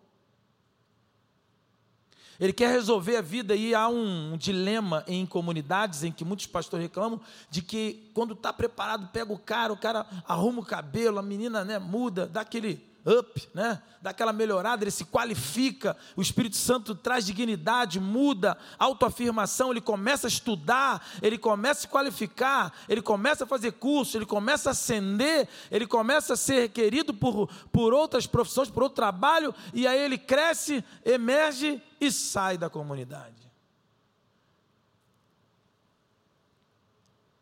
Ele 2.39 2.53
quer 2.53 2.71
resolver 2.71 3.17
a 3.17 3.21
vida 3.21 3.57
e 3.57 3.75
há 3.75 3.89
um, 3.89 4.35
um 4.35 4.37
dilema 4.37 5.03
em 5.09 5.27
comunidades 5.27 6.05
em 6.05 6.13
que 6.13 6.25
muitos 6.25 6.47
pastores 6.47 6.85
reclamam 6.85 7.21
de 7.51 7.61
que 7.61 8.13
quando 8.15 8.35
está 8.35 8.53
preparado, 8.53 9.09
pega 9.09 9.33
o 9.33 9.39
cara, 9.39 9.73
o 9.73 9.77
cara 9.77 10.07
arruma 10.25 10.61
o 10.61 10.65
cabelo, 10.65 11.19
a 11.19 11.23
menina 11.23 11.65
né, 11.65 11.81
muda, 11.81 12.29
dá 12.29 12.43
aquele 12.43 12.88
up, 13.07 13.49
né? 13.55 13.83
dá 14.01 14.11
aquela 14.11 14.33
melhorada, 14.33 14.85
ele 14.85 14.91
se 14.91 15.05
qualifica, 15.05 15.97
o 16.17 16.23
Espírito 16.23 16.57
Santo 16.57 16.95
traz 16.95 17.25
dignidade, 17.25 17.99
muda, 17.99 18.57
autoafirmação, 18.79 19.71
ele 19.71 19.81
começa 19.81 20.27
a 20.27 20.29
estudar, 20.29 21.07
ele 21.21 21.37
começa 21.37 21.81
a 21.81 21.83
se 21.83 21.89
qualificar, 21.89 22.73
ele 22.89 23.03
começa 23.03 23.45
a 23.45 23.47
fazer 23.47 23.73
curso, 23.73 24.17
ele 24.17 24.27
começa 24.27 24.71
a 24.71 24.73
ascender, 24.73 25.49
ele 25.71 25.87
começa 25.87 26.35
a 26.35 26.37
ser 26.37 26.61
requerido 26.61 27.13
por, 27.13 27.49
por 27.73 27.93
outras 27.93 28.27
profissões, 28.27 28.71
por 28.71 28.83
outro 28.83 28.97
trabalho, 28.97 29.55
e 29.75 29.87
aí 29.87 30.01
ele 30.01 30.19
cresce, 30.19 30.85
emerge 31.05 31.83
e 32.01 32.13
sai 32.13 32.57
da 32.57 32.71
comunidade. 32.71 33.49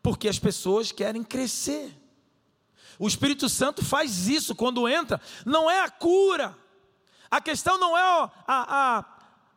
Porque 0.02 0.28
as 0.28 0.38
pessoas 0.38 0.92
querem 0.92 1.24
crescer. 1.24 1.92
O 2.98 3.06
Espírito 3.06 3.48
Santo 3.48 3.84
faz 3.84 4.28
isso 4.28 4.54
quando 4.54 4.88
entra. 4.88 5.20
Não 5.44 5.70
é 5.70 5.80
a 5.80 5.90
cura. 5.90 6.56
A 7.30 7.40
questão 7.40 7.78
não 7.78 7.96
é 7.96 8.02
a, 8.02 8.30
a, 8.46 9.04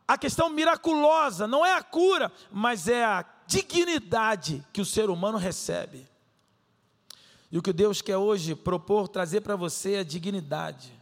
a 0.08 0.18
questão 0.18 0.50
miraculosa, 0.50 1.46
não 1.46 1.64
é 1.64 1.74
a 1.74 1.82
cura, 1.82 2.30
mas 2.50 2.88
é 2.88 3.04
a 3.04 3.24
dignidade 3.46 4.64
que 4.72 4.80
o 4.80 4.84
ser 4.84 5.08
humano 5.08 5.38
recebe. 5.38 6.06
E 7.50 7.58
o 7.58 7.62
que 7.62 7.72
Deus 7.72 8.02
quer 8.02 8.16
hoje 8.16 8.54
propor, 8.54 9.08
trazer 9.08 9.40
para 9.40 9.56
você 9.56 9.94
é 9.94 10.04
dignidade. 10.04 10.92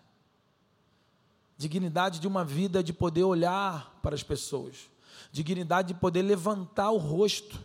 Dignidade 1.57 2.21
de 2.21 2.29
uma 2.29 2.45
vida 2.45 2.83
de 2.83 2.93
poder 2.93 3.25
olhar 3.25 3.99
para 4.03 4.15
as 4.15 4.23
pessoas. 4.23 4.89
Dignidade 5.33 5.89
de 5.89 6.01
poder 6.01 6.23
levantar 6.23 6.91
o 6.91 6.97
rosto, 6.99 7.59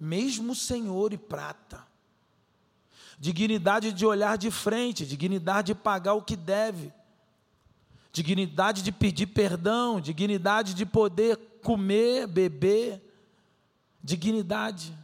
mesmo 0.00 0.54
Senhor 0.54 1.12
e 1.12 1.18
prata 1.18 1.93
dignidade 3.18 3.92
de 3.92 4.04
olhar 4.04 4.36
de 4.36 4.50
frente, 4.50 5.06
dignidade 5.06 5.68
de 5.68 5.74
pagar 5.74 6.14
o 6.14 6.22
que 6.22 6.36
deve, 6.36 6.92
dignidade 8.12 8.82
de 8.82 8.92
pedir 8.92 9.26
perdão, 9.26 10.00
dignidade 10.00 10.74
de 10.74 10.86
poder 10.86 11.36
comer, 11.62 12.26
beber, 12.26 13.02
dignidade. 14.02 14.96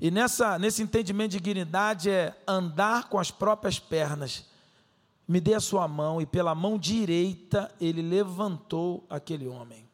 E 0.00 0.10
nessa, 0.10 0.58
nesse 0.58 0.82
entendimento 0.82 1.32
de 1.32 1.38
dignidade 1.38 2.08
é 2.08 2.40
andar 2.46 3.08
com 3.08 3.18
as 3.18 3.30
próprias 3.30 3.78
pernas. 3.78 4.46
Me 5.26 5.40
dê 5.40 5.54
a 5.54 5.60
sua 5.60 5.88
mão, 5.88 6.22
e 6.22 6.26
pela 6.26 6.54
mão 6.54 6.78
direita 6.78 7.70
ele 7.80 8.00
levantou 8.00 9.04
aquele 9.10 9.46
homem. 9.46 9.86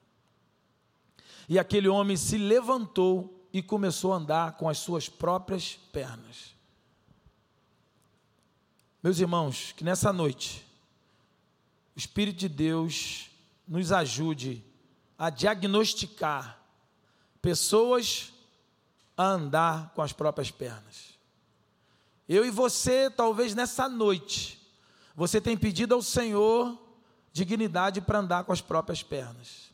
E 1.49 1.59
aquele 1.59 1.89
homem 1.89 2.17
se 2.17 2.37
levantou 2.37 3.44
e 3.55 3.63
começou 3.63 4.13
a 4.13 4.17
andar 4.17 4.57
com 4.57 4.69
as 4.69 4.79
suas 4.79 5.09
próprias 5.09 5.79
pernas. 5.93 6.57
Meus 9.01 9.21
irmãos, 9.21 9.71
que 9.77 9.85
nessa 9.85 10.13
noite 10.13 10.67
o 11.95 11.99
Espírito 12.01 12.37
de 12.37 12.49
Deus 12.49 13.31
nos 13.69 13.93
ajude 13.93 14.61
a 15.17 15.31
diagnosticar 15.31 16.59
pessoas 17.41 18.33
a 19.17 19.25
andar 19.25 19.93
com 19.95 20.03
as 20.03 20.13
próprias 20.13 20.51
pernas. 20.51 21.15
Eu 22.29 22.45
e 22.45 22.51
você, 22.51 23.09
talvez 23.09 23.55
nessa 23.55 23.89
noite, 23.89 24.61
você 25.15 25.41
tem 25.41 25.57
pedido 25.57 25.95
ao 25.95 26.03
Senhor 26.03 26.77
dignidade 27.33 28.01
para 28.01 28.19
andar 28.19 28.43
com 28.43 28.53
as 28.53 28.61
próprias 28.61 29.01
pernas. 29.01 29.73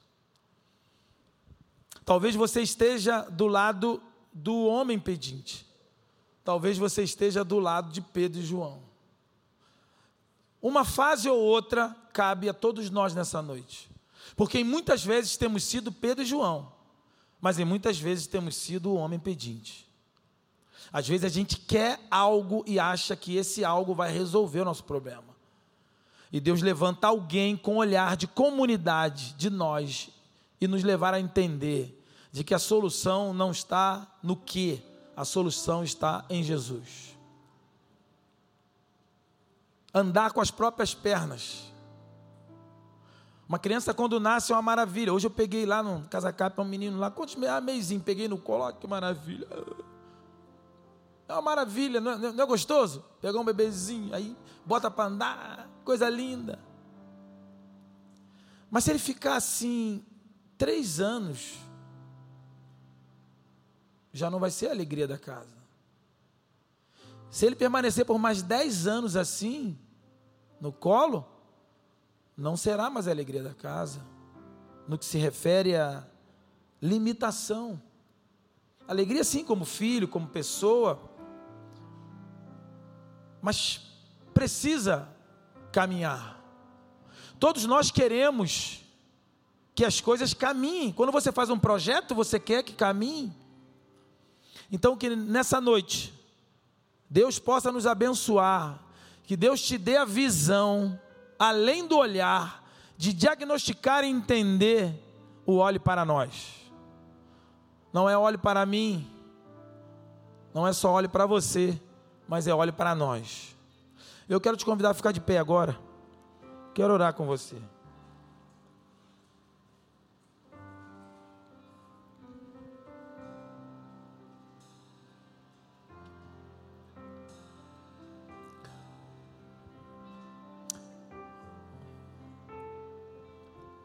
Talvez 2.04 2.34
você 2.34 2.62
esteja 2.62 3.22
do 3.22 3.46
lado 3.46 4.02
do 4.32 4.66
homem 4.66 4.98
pedinte. 4.98 5.66
Talvez 6.44 6.78
você 6.78 7.02
esteja 7.02 7.44
do 7.44 7.58
lado 7.58 7.92
de 7.92 8.00
Pedro 8.00 8.40
e 8.40 8.44
João. 8.44 8.82
Uma 10.62 10.84
fase 10.84 11.28
ou 11.28 11.38
outra 11.38 11.94
cabe 12.12 12.48
a 12.48 12.54
todos 12.54 12.90
nós 12.90 13.14
nessa 13.14 13.40
noite. 13.40 13.90
Porque 14.36 14.62
muitas 14.62 15.04
vezes 15.04 15.36
temos 15.36 15.64
sido 15.64 15.92
Pedro 15.92 16.22
e 16.22 16.26
João, 16.26 16.72
mas 17.40 17.58
em 17.58 17.64
muitas 17.64 17.98
vezes 17.98 18.26
temos 18.26 18.56
sido 18.56 18.90
o 18.90 18.96
homem 18.96 19.18
pedinte. 19.18 19.88
Às 20.92 21.06
vezes 21.06 21.24
a 21.24 21.28
gente 21.28 21.56
quer 21.56 22.00
algo 22.10 22.64
e 22.66 22.78
acha 22.78 23.14
que 23.14 23.36
esse 23.36 23.64
algo 23.64 23.94
vai 23.94 24.12
resolver 24.12 24.60
o 24.60 24.64
nosso 24.64 24.84
problema. 24.84 25.30
E 26.32 26.40
Deus 26.40 26.62
levanta 26.62 27.08
alguém 27.08 27.56
com 27.56 27.76
olhar 27.76 28.16
de 28.16 28.26
comunidade 28.26 29.34
de 29.34 29.50
nós 29.50 30.10
e 30.60 30.68
nos 30.68 30.82
levar 30.82 31.14
a 31.14 31.20
entender 31.20 31.96
de 32.30 32.44
que 32.44 32.54
a 32.54 32.58
solução 32.58 33.32
não 33.32 33.50
está 33.50 34.06
no 34.22 34.36
que, 34.36 34.82
a 35.16 35.24
solução 35.24 35.82
está 35.82 36.24
em 36.28 36.42
Jesus. 36.42 37.16
Andar 39.92 40.32
com 40.32 40.40
as 40.40 40.50
próprias 40.50 40.94
pernas. 40.94 41.70
Uma 43.48 43.58
criança 43.58 43.92
quando 43.92 44.20
nasce 44.20 44.52
é 44.52 44.54
uma 44.54 44.62
maravilha. 44.62 45.12
Hoje 45.12 45.26
eu 45.26 45.30
peguei 45.30 45.66
lá 45.66 45.82
no 45.82 46.06
Casa 46.08 46.32
Capa 46.32 46.62
um 46.62 46.64
menino 46.64 46.98
lá, 46.98 47.10
quantos 47.10 47.34
meses? 47.34 47.56
Ah, 47.56 47.60
meizinho, 47.60 48.00
peguei 48.00 48.28
no 48.28 48.38
colo, 48.38 48.72
que 48.74 48.86
maravilha. 48.86 49.48
É 51.26 51.32
uma 51.32 51.42
maravilha, 51.42 52.00
não 52.00 52.12
é, 52.12 52.18
não 52.32 52.44
é 52.44 52.46
gostoso? 52.46 53.04
Pegar 53.20 53.40
um 53.40 53.44
bebezinho, 53.44 54.14
aí 54.14 54.36
bota 54.64 54.88
para 54.88 55.08
andar, 55.08 55.68
coisa 55.84 56.08
linda. 56.08 56.60
Mas 58.70 58.84
se 58.84 58.90
ele 58.90 59.00
ficar 59.00 59.34
assim, 59.34 60.04
três 60.60 61.00
anos, 61.00 61.58
já 64.12 64.28
não 64.28 64.38
vai 64.38 64.50
ser 64.50 64.66
a 64.68 64.72
alegria 64.72 65.08
da 65.08 65.16
casa. 65.16 65.56
Se 67.30 67.46
ele 67.46 67.56
permanecer 67.56 68.04
por 68.04 68.18
mais 68.18 68.42
dez 68.42 68.86
anos 68.86 69.16
assim, 69.16 69.78
no 70.60 70.70
colo, 70.70 71.26
não 72.36 72.58
será 72.58 72.90
mais 72.90 73.08
a 73.08 73.10
alegria 73.10 73.42
da 73.42 73.54
casa. 73.54 74.04
No 74.86 74.98
que 74.98 75.06
se 75.06 75.16
refere 75.16 75.76
a 75.76 76.06
limitação. 76.82 77.80
Alegria, 78.86 79.24
sim, 79.24 79.42
como 79.42 79.64
filho, 79.64 80.08
como 80.08 80.28
pessoa, 80.28 81.00
mas 83.40 83.80
precisa 84.34 85.08
caminhar. 85.72 86.38
Todos 87.38 87.64
nós 87.64 87.90
queremos 87.90 88.84
que 89.80 89.84
as 89.86 89.98
coisas 89.98 90.34
caminhem. 90.34 90.92
Quando 90.92 91.10
você 91.10 91.32
faz 91.32 91.48
um 91.48 91.58
projeto, 91.58 92.14
você 92.14 92.38
quer 92.38 92.62
que 92.62 92.74
caminhe. 92.74 93.34
Então, 94.70 94.94
que 94.94 95.08
nessa 95.16 95.58
noite, 95.58 96.12
Deus 97.08 97.38
possa 97.38 97.72
nos 97.72 97.86
abençoar, 97.86 98.78
que 99.24 99.38
Deus 99.38 99.62
te 99.62 99.78
dê 99.78 99.96
a 99.96 100.04
visão, 100.04 101.00
além 101.38 101.86
do 101.86 101.96
olhar, 101.96 102.62
de 102.94 103.14
diagnosticar 103.14 104.04
e 104.04 104.08
entender 104.08 104.94
o 105.46 105.56
olhe 105.56 105.78
para 105.78 106.04
nós. 106.04 106.70
Não 107.90 108.06
é 108.06 108.18
olhe 108.18 108.36
para 108.36 108.66
mim, 108.66 109.10
não 110.52 110.66
é 110.68 110.74
só 110.74 110.92
olhe 110.92 111.08
para 111.08 111.24
você 111.24 111.80
mas 112.28 112.46
é 112.46 112.54
olhe 112.54 112.70
para 112.70 112.94
nós. 112.94 113.56
Eu 114.28 114.40
quero 114.40 114.58
te 114.58 114.64
convidar 114.64 114.90
a 114.90 114.94
ficar 114.94 115.10
de 115.10 115.20
pé 115.20 115.38
agora. 115.38 115.76
Quero 116.72 116.92
orar 116.94 117.12
com 117.12 117.26
você. 117.26 117.56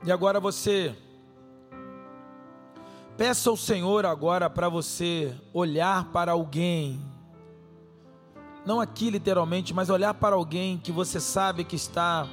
E 0.05 0.11
agora 0.11 0.39
você 0.39 0.95
peça 3.17 3.49
ao 3.49 3.57
Senhor 3.57 4.05
agora 4.05 4.49
para 4.49 4.69
você 4.69 5.35
olhar 5.53 6.11
para 6.11 6.33
alguém 6.33 7.01
não 8.65 8.81
aqui 8.81 9.11
literalmente, 9.11 9.73
mas 9.75 9.91
olhar 9.91 10.15
para 10.15 10.35
alguém 10.35 10.79
que 10.79 10.91
você 10.91 11.19
sabe 11.19 11.63
que 11.63 11.75
está 11.75 12.27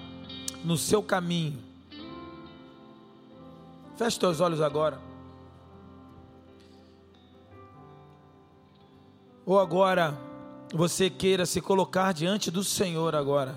no 0.64 0.78
seu 0.78 1.02
caminho. 1.02 1.62
Feche 3.96 4.18
teus 4.18 4.40
olhos 4.40 4.62
agora. 4.62 4.98
Ou 9.44 9.60
agora 9.60 10.18
você 10.72 11.10
queira 11.10 11.44
se 11.44 11.60
colocar 11.60 12.12
diante 12.14 12.50
do 12.50 12.64
Senhor 12.64 13.14
agora. 13.14 13.54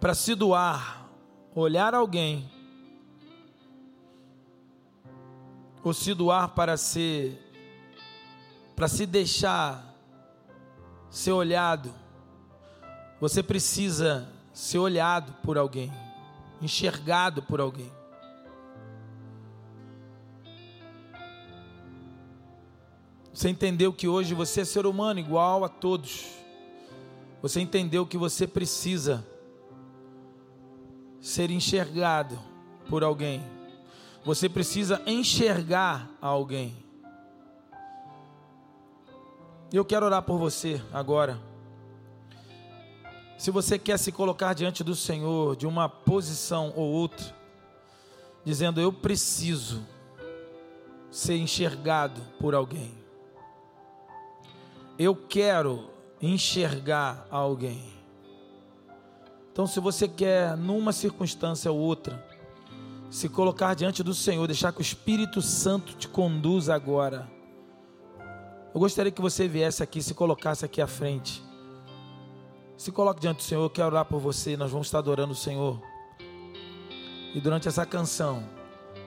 Para 0.00 0.14
se 0.14 0.34
doar, 0.34 1.06
olhar 1.54 1.94
alguém. 1.94 2.50
Ou 5.84 5.92
se 5.92 6.14
doar 6.14 6.48
para 6.48 6.76
ser 6.76 7.46
para 8.74 8.88
se 8.88 9.04
deixar 9.04 9.94
ser 11.10 11.32
olhado, 11.32 11.92
você 13.20 13.42
precisa 13.42 14.26
ser 14.54 14.78
olhado 14.78 15.34
por 15.42 15.58
alguém, 15.58 15.92
enxergado 16.62 17.42
por 17.42 17.60
alguém. 17.60 17.92
Você 23.34 23.50
entendeu 23.50 23.92
que 23.92 24.08
hoje 24.08 24.32
você 24.32 24.62
é 24.62 24.64
ser 24.64 24.86
humano 24.86 25.20
igual 25.20 25.62
a 25.62 25.68
todos. 25.68 26.26
Você 27.42 27.60
entendeu 27.60 28.06
que 28.06 28.16
você 28.16 28.46
precisa 28.46 29.26
ser 31.20 31.50
enxergado 31.50 32.38
por 32.88 33.04
alguém. 33.04 33.42
Você 34.24 34.48
precisa 34.48 35.02
enxergar 35.06 36.10
alguém. 36.20 36.76
Eu 39.72 39.84
quero 39.84 40.06
orar 40.06 40.22
por 40.22 40.38
você 40.38 40.82
agora. 40.92 41.40
Se 43.38 43.50
você 43.50 43.78
quer 43.78 43.98
se 43.98 44.12
colocar 44.12 44.52
diante 44.52 44.82
do 44.82 44.94
Senhor 44.94 45.56
de 45.56 45.66
uma 45.66 45.88
posição 45.88 46.72
ou 46.76 46.90
outra, 46.90 47.34
dizendo 48.44 48.80
eu 48.80 48.92
preciso 48.92 49.86
ser 51.10 51.36
enxergado 51.36 52.20
por 52.38 52.54
alguém. 52.54 52.94
Eu 54.98 55.14
quero 55.16 55.88
enxergar 56.20 57.26
alguém. 57.30 57.99
Então, 59.60 59.66
se 59.66 59.78
você 59.78 60.08
quer, 60.08 60.56
numa 60.56 60.90
circunstância 60.90 61.70
ou 61.70 61.78
outra, 61.78 62.24
se 63.10 63.28
colocar 63.28 63.74
diante 63.74 64.02
do 64.02 64.14
Senhor, 64.14 64.46
deixar 64.46 64.72
que 64.72 64.78
o 64.78 64.82
Espírito 64.82 65.42
Santo 65.42 65.92
te 65.96 66.08
conduza 66.08 66.74
agora 66.74 67.28
eu 68.72 68.78
gostaria 68.78 69.10
que 69.10 69.20
você 69.20 69.48
viesse 69.48 69.82
aqui, 69.82 70.00
se 70.00 70.14
colocasse 70.14 70.64
aqui 70.64 70.80
à 70.80 70.86
frente. 70.86 71.42
Se 72.76 72.92
coloque 72.92 73.20
diante 73.20 73.38
do 73.38 73.42
Senhor, 73.42 73.62
eu 73.64 73.70
quero 73.70 73.88
orar 73.88 74.04
por 74.04 74.20
você. 74.20 74.56
Nós 74.56 74.70
vamos 74.70 74.86
estar 74.86 74.98
adorando 74.98 75.32
o 75.32 75.36
Senhor. 75.36 75.82
E 77.34 77.40
durante 77.40 77.66
essa 77.66 77.84
canção, 77.84 78.44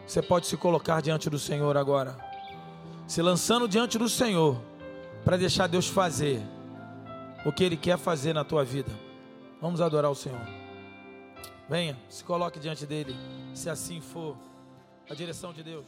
você 0.06 0.22
pode 0.22 0.47
se 0.47 0.58
colocar 0.58 1.01
diante 1.01 1.30
do 1.30 1.39
Senhor 1.39 1.78
agora, 1.78 2.18
se 3.08 3.22
lançando 3.22 3.66
diante 3.66 3.97
do 3.97 4.10
Senhor, 4.10 4.62
para 5.24 5.38
deixar 5.38 5.68
Deus 5.68 5.88
fazer 5.88 6.41
o 7.45 7.51
que 7.51 7.64
Ele 7.64 7.78
quer 7.78 7.97
fazer 7.97 8.34
na 8.34 8.43
tua 8.43 8.66
vida. 8.66 8.91
Vamos 9.64 9.80
adorar 9.80 10.11
o 10.11 10.16
Senhor. 10.16 10.41
Venha, 11.70 11.97
se 12.09 12.22
coloque 12.22 12.59
diante 12.59 12.86
dele, 12.86 13.16
se 13.53 13.70
assim 13.70 14.01
for 14.01 14.36
a 15.09 15.14
direção 15.14 15.53
de 15.53 15.64
Deus. 15.64 15.86